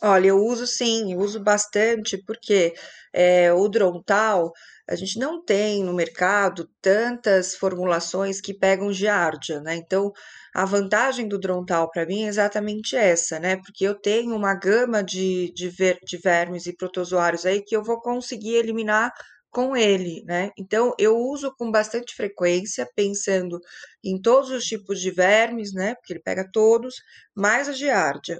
Olha, 0.01 0.27
eu 0.27 0.37
uso 0.45 0.65
sim, 0.65 1.11
eu 1.13 1.19
uso 1.19 1.41
bastante, 1.43 2.17
porque 2.25 2.73
é, 3.13 3.51
o 3.53 3.67
Drontal, 3.67 4.51
a 4.89 4.95
gente 4.95 5.19
não 5.19 5.43
tem 5.43 5.83
no 5.83 5.93
mercado 5.93 6.69
tantas 6.81 7.55
formulações 7.55 8.39
que 8.41 8.53
pegam 8.53 8.93
giardia, 8.93 9.59
né? 9.61 9.75
Então, 9.75 10.11
a 10.55 10.63
vantagem 10.65 11.27
do 11.27 11.37
Drontal 11.39 11.89
para 11.91 12.05
mim 12.05 12.23
é 12.23 12.27
exatamente 12.27 12.95
essa, 12.95 13.39
né? 13.39 13.57
Porque 13.57 13.83
eu 13.85 13.93
tenho 13.93 14.33
uma 14.35 14.53
gama 14.55 15.03
de, 15.03 15.51
de, 15.53 15.67
ver, 15.69 15.99
de 16.05 16.17
vermes 16.17 16.65
e 16.65 16.75
protozoários 16.75 17.45
aí 17.45 17.61
que 17.61 17.75
eu 17.75 17.83
vou 17.83 17.99
conseguir 18.01 18.55
eliminar 18.55 19.11
com 19.49 19.75
ele, 19.75 20.23
né? 20.25 20.51
Então 20.57 20.93
eu 20.97 21.17
uso 21.17 21.53
com 21.57 21.69
bastante 21.71 22.15
frequência, 22.15 22.87
pensando 22.95 23.59
em 24.03 24.19
todos 24.21 24.49
os 24.51 24.63
tipos 24.65 25.01
de 25.01 25.11
vermes, 25.11 25.73
né? 25.73 25.95
Porque 25.95 26.13
ele 26.13 26.21
pega 26.21 26.49
todos, 26.53 26.95
mais 27.35 27.67
a 27.67 27.73
giardia. 27.73 28.39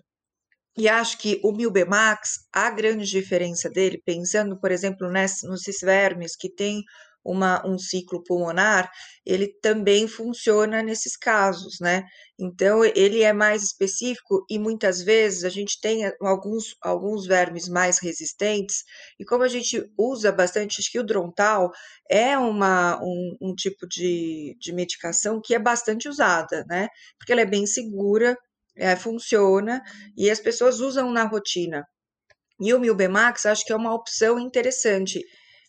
E 0.79 0.87
acho 0.87 1.17
que 1.17 1.41
o 1.43 1.51
Milbemax, 1.51 2.47
a 2.53 2.69
grande 2.71 3.05
diferença 3.05 3.69
dele, 3.69 4.01
pensando, 4.05 4.57
por 4.57 4.71
exemplo, 4.71 5.11
nesse, 5.11 5.45
nesses 5.45 5.81
vermes 5.81 6.37
que 6.37 6.49
tem 6.49 6.81
uma, 7.21 7.61
um 7.67 7.77
ciclo 7.77 8.23
pulmonar, 8.23 8.89
ele 9.25 9.49
também 9.61 10.07
funciona 10.07 10.81
nesses 10.81 11.17
casos, 11.17 11.81
né? 11.81 12.05
Então, 12.39 12.81
ele 12.85 13.21
é 13.23 13.33
mais 13.33 13.61
específico 13.61 14.45
e 14.49 14.57
muitas 14.57 15.01
vezes 15.01 15.43
a 15.43 15.49
gente 15.49 15.81
tem 15.81 16.09
alguns, 16.21 16.77
alguns 16.81 17.27
vermes 17.27 17.67
mais 17.67 17.99
resistentes, 17.99 18.85
e 19.19 19.25
como 19.25 19.43
a 19.43 19.49
gente 19.49 19.83
usa 19.97 20.31
bastante, 20.31 20.79
acho 20.79 20.89
que 20.89 20.99
o 20.99 21.05
Drontal 21.05 21.71
é 22.09 22.37
uma, 22.37 22.97
um, 23.03 23.37
um 23.41 23.53
tipo 23.53 23.85
de, 23.85 24.55
de 24.61 24.71
medicação 24.71 25.41
que 25.43 25.53
é 25.53 25.59
bastante 25.59 26.07
usada, 26.07 26.63
né? 26.69 26.87
Porque 27.17 27.33
ela 27.33 27.41
é 27.41 27.45
bem 27.45 27.65
segura, 27.65 28.37
é, 28.79 28.95
funciona 28.95 29.81
e 30.17 30.29
as 30.29 30.39
pessoas 30.39 30.79
usam 30.79 31.11
na 31.11 31.25
rotina. 31.25 31.85
E 32.59 32.73
o 32.73 32.79
Milbemax 32.79 33.45
acho 33.45 33.65
que 33.65 33.71
é 33.71 33.75
uma 33.75 33.93
opção 33.93 34.39
interessante. 34.39 35.21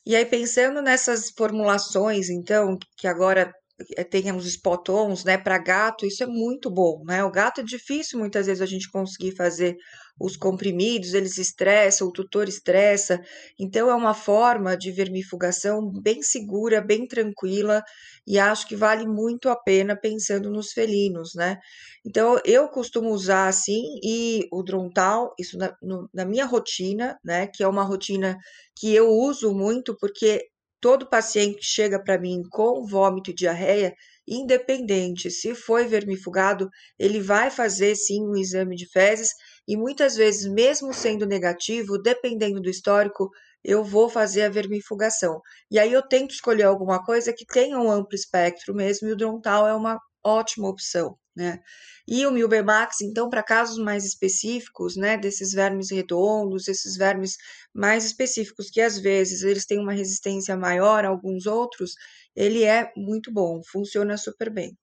E 0.07 0.17
aí, 0.17 0.25
pensando 0.25 0.81
nessas 0.81 1.31
formulações, 1.37 2.31
então, 2.31 2.79
que 2.97 3.07
agora 3.07 3.53
eh, 3.97 4.05
tem 4.05 4.33
os 4.33 4.47
spot-ons, 4.47 5.25
né, 5.25 5.39
para 5.39 5.59
gato, 5.59 6.07
isso 6.07 6.23
é 6.23 6.27
muito 6.27 6.71
bom, 6.71 7.03
né? 7.05 7.25
O 7.25 7.31
gato 7.31 7.61
é 7.61 7.65
difícil 7.65 8.19
muitas 8.19 8.47
vezes 8.47 8.63
a 8.63 8.67
gente 8.67 8.91
conseguir 8.91 9.35
fazer 9.37 9.77
os 10.21 10.37
comprimidos, 10.37 11.15
eles 11.15 11.39
estressam, 11.39 12.09
o 12.09 12.13
tutor 12.13 12.47
estressa. 12.47 13.21
Então, 13.59 13.89
é 13.89 13.95
uma 13.95 14.13
forma 14.13 14.77
de 14.77 14.93
vermifugação 14.93 15.91
bem 15.91 16.23
segura, 16.23 16.83
bem 16.83 17.07
tranquila, 17.09 17.83
e 18.27 18.39
acho 18.39 18.69
que 18.69 18.77
vale 18.77 19.07
muito 19.07 19.49
a 19.49 19.57
pena 19.57 19.97
pensando 19.97 20.51
nos 20.51 20.73
felinos, 20.73 21.35
né? 21.35 21.59
Então, 22.05 22.39
eu 22.45 22.69
costumo 22.69 23.11
usar 23.11 23.49
assim, 23.49 23.83
e 24.05 24.47
o 24.53 24.63
Drontal, 24.63 25.35
isso 25.39 25.57
na, 25.57 25.75
no, 25.83 26.09
na 26.13 26.25
minha 26.27 26.45
rotina, 26.45 27.19
né? 27.25 27.47
Que 27.47 27.63
é 27.63 27.69
uma 27.69 27.83
rotina 27.83 28.37
que 28.77 28.95
eu 28.95 29.09
uso 29.09 29.55
muito, 29.55 29.97
porque 29.99 30.47
todo 30.81 31.09
paciente 31.09 31.59
que 31.59 31.65
chega 31.65 32.03
para 32.03 32.19
mim 32.19 32.43
com 32.51 32.87
vômito 32.87 33.31
e 33.31 33.35
diarreia, 33.35 33.95
independente 34.27 35.31
se 35.31 35.55
foi 35.55 35.87
vermifugado, 35.87 36.71
ele 36.99 37.21
vai 37.21 37.51
fazer 37.51 37.95
sim 37.97 38.23
um 38.23 38.37
exame 38.37 38.77
de 38.77 38.87
fezes 38.89 39.31
e 39.67 39.77
muitas 39.77 40.17
vezes, 40.17 40.51
mesmo 40.51 40.93
sendo 40.95 41.27
negativo, 41.27 41.99
dependendo 41.99 42.61
do 42.61 42.71
histórico, 42.71 43.31
eu 43.65 43.85
vou 43.85 44.09
fazer 44.09 44.43
a 44.43 44.49
vermifugação. 44.49 45.41
E 45.71 45.79
aí 45.79 45.93
eu 45.93 46.03
tento 46.07 46.33
escolher 46.33 46.65
alguma 46.65 47.05
coisa 47.05 47.33
que 47.33 47.47
tenha 47.47 47.79
um 47.79 47.91
amplo 47.91 48.15
espectro 48.15 48.75
mesmo, 48.75 49.09
e 49.09 49.13
o 49.13 49.17
Drontal 49.17 49.67
é 49.69 49.75
uma 49.75 49.99
ótima 50.25 50.69
opção, 50.69 51.17
né? 51.35 51.61
E 52.07 52.27
o 52.27 52.31
Milbemax, 52.33 53.01
então, 53.03 53.29
para 53.31 53.43
casos 53.43 53.79
mais 53.79 54.05
específicos, 54.05 54.97
né, 54.97 55.17
desses 55.17 55.53
vermes 55.53 55.91
redondos, 55.91 56.69
esses 56.69 56.97
vermes 56.97 57.37
mais 57.75 58.05
específicos, 58.05 58.71
que 58.71 58.81
às 58.81 58.99
vezes 58.99 59.43
eles 59.43 59.65
têm 59.67 59.79
uma 59.79 59.93
resistência 59.93 60.57
maior 60.57 61.05
a 61.05 61.09
alguns 61.09 61.47
outros, 61.47 61.95
ele 62.35 62.65
é 62.65 62.93
muito 62.97 63.33
bom, 63.33 63.61
funciona 63.71 64.17
super 64.17 64.51
bem. 64.51 64.77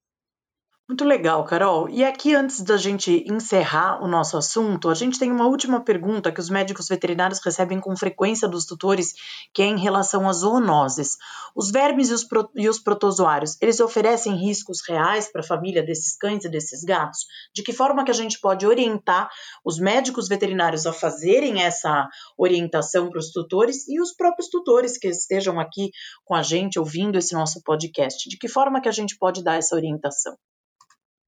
Muito 0.89 1.04
legal, 1.04 1.43
Carol. 1.43 1.89
E 1.89 2.02
aqui, 2.02 2.34
antes 2.34 2.62
da 2.62 2.78
gente 2.78 3.21
encerrar 3.28 4.02
o 4.02 4.08
nosso 4.08 4.38
assunto, 4.38 4.88
a 4.88 4.93
gente 4.93 5.19
tem 5.19 5.30
uma 5.30 5.45
última 5.45 5.82
pergunta 5.84 6.32
que 6.32 6.39
os 6.39 6.50
médicos 6.50 6.88
veterinários 6.88 7.41
recebem 7.43 7.78
com 7.78 7.93
frequência 7.93 8.47
dos 8.47 8.65
tutores, 8.65 9.13
que 9.54 9.62
é 9.62 9.65
em 9.65 9.78
relação 9.78 10.30
às 10.30 10.38
zoonoses. 10.38 11.17
Os 11.54 11.71
vermes 11.71 12.10
e 12.10 12.13
os, 12.13 12.23
pro, 12.23 12.50
e 12.56 12.69
os 12.69 12.80
protozoários, 12.80 13.58
eles 13.62 13.82
oferecem 13.82 14.38
riscos 14.38 14.80
reais 14.88 15.30
para 15.30 15.41
a 15.41 15.43
família 15.43 15.84
desses 15.84 16.15
cães 16.15 16.45
e 16.45 16.50
desses 16.50 16.86
gatos? 16.86 17.26
De 17.54 17.63
que 17.63 17.73
forma 17.73 18.06
que 18.06 18.12
a 18.12 18.13
gente 18.13 18.39
pode 18.39 18.65
orientar 18.65 19.30
os 19.65 19.78
médicos 19.78 20.30
veterinários 20.30 20.86
a 20.86 20.93
fazerem 20.93 21.63
essa 21.63 22.08
orientação 22.38 23.10
para 23.10 23.19
os 23.19 23.34
tutores 23.34 23.86
e 23.89 24.00
os 24.00 24.13
próprios 24.13 24.47
tutores 24.47 24.97
que 24.97 25.10
estejam 25.10 25.60
aqui 25.60 25.91
com 26.23 26.34
a 26.34 26.41
gente 26.41 26.80
ouvindo 26.80 27.17
esse 27.17 27.34
nosso 27.34 27.62
podcast? 27.62 28.30
De 28.30 28.38
que 28.38 28.47
forma 28.47 28.80
que 28.80 28.88
a 28.88 28.93
gente 28.93 29.17
pode 29.17 29.43
dar 29.43 29.58
essa 29.58 29.76
orientação? 29.76 30.38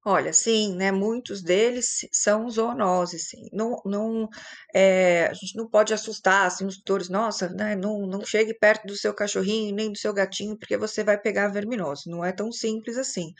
Olha, 0.05 0.31
sim, 0.31 0.75
né, 0.77 0.91
muitos 0.93 1.41
deles 1.43 2.07
são 2.13 2.49
zoonoses, 2.49 3.27
sim. 3.29 3.49
Não 3.51 3.75
não, 3.85 4.29
eh, 4.73 5.25
a 5.29 5.33
gente 5.33 5.57
não 5.57 5.69
pode 5.69 5.93
assustar, 5.93 6.47
assim, 6.47 6.65
os 6.65 6.77
tutores: 6.77 7.09
"Nossa, 7.09 7.49
né, 7.49 7.75
não 7.75 8.07
não 8.07 8.23
chegue 8.25 8.53
perto 8.53 8.87
do 8.87 8.95
seu 8.95 9.13
cachorrinho, 9.13 9.75
nem 9.75 9.91
do 9.91 9.97
seu 9.97 10.13
gatinho, 10.13 10.57
porque 10.57 10.77
você 10.77 11.03
vai 11.03 11.17
pegar 11.19 11.45
a 11.47 11.49
verminose", 11.49 12.09
não 12.09 12.23
é 12.23 12.31
tão 12.31 12.49
simples 12.49 12.97
assim. 12.97 13.33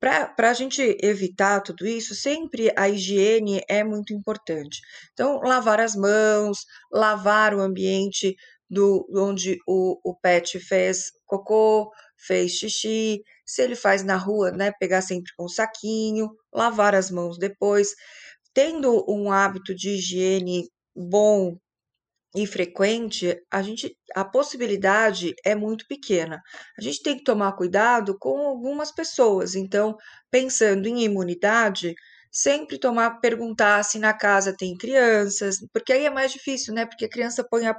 Pra 0.00 0.26
pra 0.28 0.54
gente 0.54 0.82
evitar 1.02 1.60
tudo 1.62 1.86
isso, 1.86 2.14
sempre 2.14 2.72
a 2.76 2.88
higiene 2.88 3.62
é 3.68 3.84
muito 3.84 4.12
importante. 4.14 4.80
Então, 5.12 5.40
lavar 5.42 5.80
as 5.80 5.96
mãos, 5.96 6.60
lavar 6.92 7.54
o 7.54 7.60
ambiente 7.62 8.36
do 8.70 9.06
onde 9.16 9.58
o 9.66 9.98
o 10.04 10.14
pet 10.16 10.60
fez 10.60 11.12
cocô, 11.26 11.90
fez 12.18 12.52
xixi, 12.52 13.22
se 13.46 13.62
ele 13.62 13.76
faz 13.76 14.02
na 14.04 14.16
rua, 14.16 14.50
né, 14.50 14.72
pegar 14.78 15.02
sempre 15.02 15.32
com 15.36 15.44
o 15.44 15.48
saquinho, 15.48 16.30
lavar 16.52 16.94
as 16.94 17.10
mãos 17.10 17.38
depois. 17.38 17.94
Tendo 18.54 19.04
um 19.08 19.32
hábito 19.32 19.74
de 19.74 19.90
higiene 19.90 20.68
bom 20.94 21.58
e 22.36 22.46
frequente, 22.46 23.40
a 23.50 23.62
gente 23.62 23.96
a 24.14 24.24
possibilidade 24.24 25.34
é 25.44 25.54
muito 25.54 25.86
pequena. 25.88 26.42
A 26.78 26.82
gente 26.82 27.02
tem 27.02 27.16
que 27.16 27.24
tomar 27.24 27.52
cuidado 27.52 28.16
com 28.18 28.38
algumas 28.40 28.92
pessoas, 28.92 29.54
então, 29.54 29.96
pensando 30.30 30.86
em 30.88 31.04
imunidade, 31.04 31.94
sempre 32.32 32.78
tomar 32.78 33.20
perguntar 33.20 33.84
se 33.84 33.98
na 33.98 34.12
casa 34.12 34.54
tem 34.56 34.76
crianças, 34.76 35.58
porque 35.72 35.92
aí 35.92 36.06
é 36.06 36.10
mais 36.10 36.32
difícil, 36.32 36.74
né, 36.74 36.84
porque 36.86 37.04
a 37.04 37.08
criança 37.08 37.46
põe 37.48 37.66
a 37.66 37.76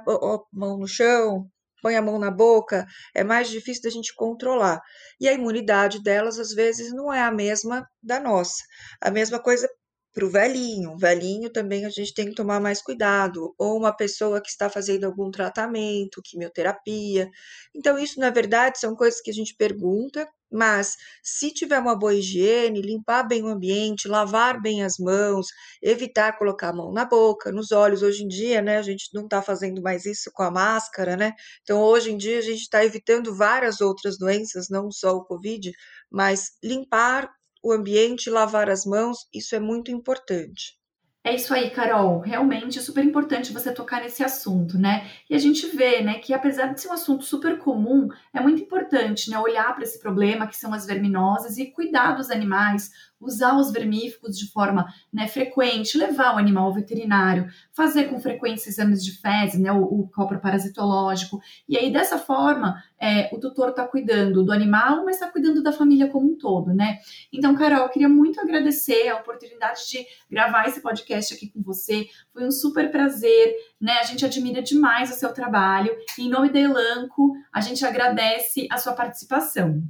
mão 0.52 0.78
no 0.78 0.88
chão, 0.88 1.46
põe 1.86 1.94
a 1.94 2.02
mão 2.02 2.18
na 2.18 2.32
boca, 2.32 2.84
é 3.14 3.22
mais 3.22 3.48
difícil 3.48 3.84
da 3.84 3.90
gente 3.90 4.12
controlar. 4.12 4.80
E 5.20 5.28
a 5.28 5.32
imunidade 5.32 6.02
delas, 6.02 6.36
às 6.36 6.52
vezes, 6.52 6.92
não 6.92 7.12
é 7.12 7.22
a 7.22 7.30
mesma 7.30 7.88
da 8.02 8.18
nossa. 8.18 8.64
A 9.00 9.08
mesma 9.08 9.38
coisa 9.40 9.68
para 10.16 10.24
o 10.24 10.30
velhinho. 10.30 10.96
Velhinho 10.96 11.50
também 11.50 11.84
a 11.84 11.90
gente 11.90 12.14
tem 12.14 12.24
que 12.30 12.34
tomar 12.34 12.58
mais 12.58 12.80
cuidado, 12.80 13.54
ou 13.58 13.76
uma 13.76 13.94
pessoa 13.94 14.40
que 14.40 14.48
está 14.48 14.70
fazendo 14.70 15.04
algum 15.04 15.30
tratamento, 15.30 16.22
quimioterapia. 16.24 17.28
Então, 17.74 17.98
isso, 17.98 18.18
na 18.18 18.30
verdade, 18.30 18.78
são 18.78 18.96
coisas 18.96 19.20
que 19.20 19.30
a 19.30 19.34
gente 19.34 19.54
pergunta, 19.54 20.26
mas 20.50 20.96
se 21.22 21.52
tiver 21.52 21.78
uma 21.78 21.94
boa 21.94 22.14
higiene, 22.14 22.80
limpar 22.80 23.24
bem 23.24 23.42
o 23.42 23.48
ambiente, 23.48 24.08
lavar 24.08 24.58
bem 24.62 24.82
as 24.82 24.96
mãos, 24.98 25.48
evitar 25.82 26.38
colocar 26.38 26.70
a 26.70 26.72
mão 26.72 26.92
na 26.94 27.04
boca, 27.04 27.52
nos 27.52 27.70
olhos. 27.70 28.02
Hoje 28.02 28.24
em 28.24 28.28
dia, 28.28 28.62
né, 28.62 28.78
a 28.78 28.82
gente 28.82 29.10
não 29.12 29.24
está 29.24 29.42
fazendo 29.42 29.82
mais 29.82 30.06
isso 30.06 30.30
com 30.32 30.42
a 30.42 30.50
máscara, 30.50 31.14
né? 31.14 31.32
Então, 31.62 31.82
hoje 31.82 32.10
em 32.10 32.16
dia, 32.16 32.38
a 32.38 32.42
gente 32.42 32.62
está 32.62 32.82
evitando 32.82 33.34
várias 33.34 33.82
outras 33.82 34.16
doenças, 34.16 34.70
não 34.70 34.90
só 34.90 35.14
o 35.14 35.24
Covid, 35.26 35.70
mas 36.10 36.52
limpar 36.64 37.30
o 37.66 37.72
ambiente, 37.72 38.30
lavar 38.30 38.70
as 38.70 38.84
mãos, 38.86 39.18
isso 39.34 39.54
é 39.56 39.60
muito 39.60 39.90
importante. 39.90 40.78
É 41.26 41.34
isso 41.34 41.52
aí, 41.52 41.70
Carol. 41.70 42.20
Realmente 42.20 42.78
é 42.78 42.80
super 42.80 43.04
importante 43.04 43.52
você 43.52 43.72
tocar 43.74 44.00
nesse 44.00 44.22
assunto, 44.22 44.78
né? 44.78 45.10
E 45.28 45.34
a 45.34 45.38
gente 45.38 45.66
vê, 45.66 46.00
né, 46.00 46.20
que 46.20 46.32
apesar 46.32 46.72
de 46.72 46.80
ser 46.80 46.86
um 46.86 46.92
assunto 46.92 47.24
super 47.24 47.58
comum, 47.58 48.08
é 48.32 48.38
muito 48.38 48.62
importante, 48.62 49.28
né, 49.28 49.36
olhar 49.36 49.74
para 49.74 49.82
esse 49.82 49.98
problema 49.98 50.46
que 50.46 50.56
são 50.56 50.72
as 50.72 50.86
verminosas 50.86 51.58
e 51.58 51.72
cuidar 51.72 52.12
dos 52.12 52.30
animais, 52.30 52.92
usar 53.20 53.56
os 53.56 53.72
vermífugos 53.72 54.38
de 54.38 54.50
forma 54.52 54.86
né, 55.12 55.26
frequente, 55.26 55.98
levar 55.98 56.34
o 56.34 56.38
animal 56.38 56.66
ao 56.66 56.74
veterinário, 56.74 57.48
fazer 57.72 58.04
com 58.04 58.20
frequência 58.20 58.68
exames 58.68 59.04
de 59.04 59.12
fezes, 59.20 59.58
né, 59.58 59.72
o, 59.72 59.82
o 59.82 60.08
copro 60.08 60.38
parasitológico, 60.38 61.40
e 61.68 61.76
aí 61.76 61.92
dessa 61.92 62.18
forma 62.18 62.82
é, 62.98 63.28
o 63.34 63.38
tutor 63.38 63.70
está 63.70 63.86
cuidando 63.86 64.44
do 64.44 64.52
animal, 64.52 65.04
mas 65.04 65.16
está 65.16 65.30
cuidando 65.30 65.62
da 65.62 65.72
família 65.72 66.08
como 66.08 66.32
um 66.32 66.36
todo, 66.36 66.72
né? 66.72 66.98
Então, 67.32 67.54
Carol, 67.54 67.80
eu 67.80 67.88
queria 67.88 68.08
muito 68.08 68.40
agradecer 68.40 69.08
a 69.08 69.16
oportunidade 69.16 69.86
de 69.88 70.06
gravar 70.30 70.66
esse 70.66 70.80
podcast 70.80 71.15
aqui 71.34 71.50
com 71.50 71.62
você. 71.62 72.06
Foi 72.32 72.44
um 72.44 72.50
super 72.50 72.90
prazer, 72.90 73.54
né? 73.80 73.92
A 73.98 74.02
gente 74.04 74.24
admira 74.24 74.62
demais 74.62 75.10
o 75.10 75.14
seu 75.14 75.32
trabalho. 75.32 75.96
E, 76.18 76.22
em 76.22 76.28
nome 76.28 76.50
da 76.50 76.58
Elanco, 76.58 77.32
a 77.52 77.60
gente 77.60 77.84
agradece 77.84 78.66
a 78.70 78.78
sua 78.78 78.92
participação. 78.92 79.82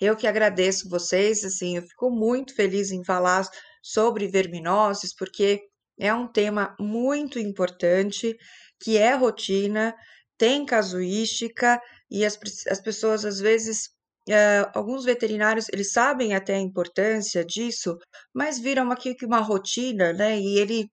Eu 0.00 0.14
que 0.14 0.26
agradeço 0.26 0.88
vocês, 0.88 1.42
assim, 1.44 1.76
eu 1.76 1.82
fico 1.82 2.10
muito 2.10 2.54
feliz 2.54 2.90
em 2.90 3.02
falar 3.02 3.48
sobre 3.82 4.28
verminoses, 4.28 5.14
porque 5.14 5.62
é 5.98 6.12
um 6.12 6.26
tema 6.26 6.76
muito 6.78 7.38
importante, 7.38 8.36
que 8.78 8.98
é 8.98 9.14
rotina, 9.14 9.94
tem 10.36 10.66
casuística, 10.66 11.80
e 12.10 12.24
as, 12.24 12.38
as 12.70 12.80
pessoas, 12.80 13.24
às 13.24 13.40
vezes, 13.40 13.88
uh, 14.28 14.70
alguns 14.74 15.04
veterinários, 15.04 15.66
eles 15.72 15.92
sabem 15.92 16.34
até 16.34 16.54
a 16.56 16.60
importância 16.60 17.44
disso, 17.44 17.98
mas 18.34 18.58
viram 18.58 18.90
aqui 18.90 19.14
que 19.14 19.26
uma 19.26 19.40
rotina, 19.40 20.12
né, 20.12 20.38
e 20.38 20.58
ele 20.58 20.88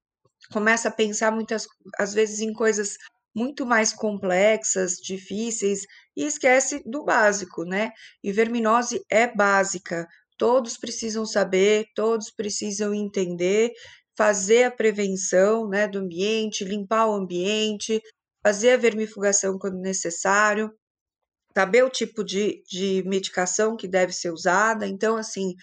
começa 0.52 0.90
a 0.90 0.92
pensar 0.92 1.32
muitas, 1.32 1.66
às 1.98 2.14
vezes, 2.14 2.40
em 2.40 2.54
coisas 2.54 2.98
muito 3.36 3.66
mais 3.66 3.94
complexas, 3.94 4.98
difíceis, 4.98 5.82
e 6.16 6.26
esquece 6.26 6.82
do 6.86 7.04
básico, 7.04 7.64
né? 7.64 7.92
E 8.24 8.32
verminose 8.32 9.02
é 9.10 9.28
básica, 9.28 10.08
todos 10.38 10.78
precisam 10.78 11.26
saber, 11.26 11.86
todos 11.96 12.32
precisam 12.32 12.94
entender, 12.94 13.72
fazer 14.16 14.66
a 14.66 14.72
prevenção 14.72 15.68
né, 15.68 15.88
do 15.88 16.00
ambiente, 16.00 16.64
limpar 16.64 17.08
o 17.08 17.14
ambiente, 17.14 18.02
fazer 18.44 18.72
a 18.74 18.78
vermifugação 18.78 19.58
quando 19.58 19.80
necessário, 19.80 20.72
saber 21.56 21.84
o 21.84 21.90
tipo 21.90 22.24
de, 22.24 22.64
de 22.68 23.04
medicação 23.06 23.78
que 23.78 23.88
deve 23.88 24.12
ser 24.12 24.32
usada. 24.32 24.88
Então, 24.88 25.16
assim, 25.16 25.54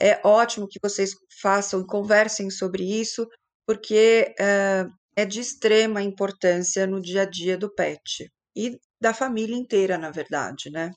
é 0.00 0.20
ótimo 0.26 0.68
que 0.68 0.78
vocês 0.82 1.12
façam, 1.40 1.84
conversem 1.84 2.50
sobre 2.50 2.84
isso, 2.84 3.28
porque 3.66 4.34
uh, 4.40 4.90
é 5.16 5.24
de 5.24 5.40
extrema 5.40 6.02
importância 6.02 6.86
no 6.86 7.00
dia 7.00 7.22
a 7.22 7.24
dia 7.26 7.56
do 7.56 7.72
pet 7.72 8.30
e 8.56 8.78
da 9.00 9.12
família 9.12 9.56
inteira, 9.56 9.98
na 9.98 10.10
verdade, 10.10 10.70
né? 10.70 10.90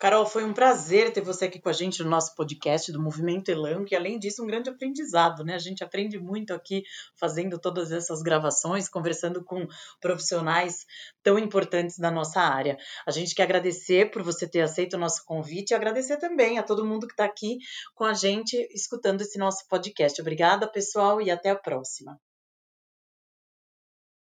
Carol, 0.00 0.24
foi 0.24 0.44
um 0.44 0.54
prazer 0.54 1.12
ter 1.12 1.20
você 1.20 1.44
aqui 1.44 1.60
com 1.60 1.68
a 1.68 1.74
gente 1.74 2.02
no 2.02 2.08
nosso 2.08 2.34
podcast 2.34 2.90
do 2.90 2.98
Movimento 2.98 3.50
Elanco 3.50 3.88
e, 3.90 3.94
além 3.94 4.18
disso, 4.18 4.42
um 4.42 4.46
grande 4.46 4.70
aprendizado, 4.70 5.44
né? 5.44 5.54
A 5.54 5.58
gente 5.58 5.84
aprende 5.84 6.18
muito 6.18 6.54
aqui 6.54 6.84
fazendo 7.14 7.58
todas 7.58 7.92
essas 7.92 8.22
gravações, 8.22 8.88
conversando 8.88 9.44
com 9.44 9.68
profissionais 10.00 10.86
tão 11.22 11.38
importantes 11.38 11.98
da 11.98 12.10
nossa 12.10 12.40
área. 12.40 12.78
A 13.06 13.10
gente 13.10 13.34
quer 13.34 13.42
agradecer 13.42 14.10
por 14.10 14.22
você 14.22 14.48
ter 14.48 14.62
aceito 14.62 14.94
o 14.94 14.98
nosso 14.98 15.22
convite 15.26 15.72
e 15.72 15.74
agradecer 15.74 16.16
também 16.16 16.56
a 16.56 16.62
todo 16.62 16.86
mundo 16.86 17.06
que 17.06 17.12
está 17.12 17.26
aqui 17.26 17.58
com 17.94 18.04
a 18.04 18.14
gente 18.14 18.56
escutando 18.72 19.20
esse 19.20 19.38
nosso 19.38 19.68
podcast. 19.68 20.18
Obrigada, 20.18 20.66
pessoal, 20.66 21.20
e 21.20 21.30
até 21.30 21.50
a 21.50 21.56
próxima. 21.56 22.18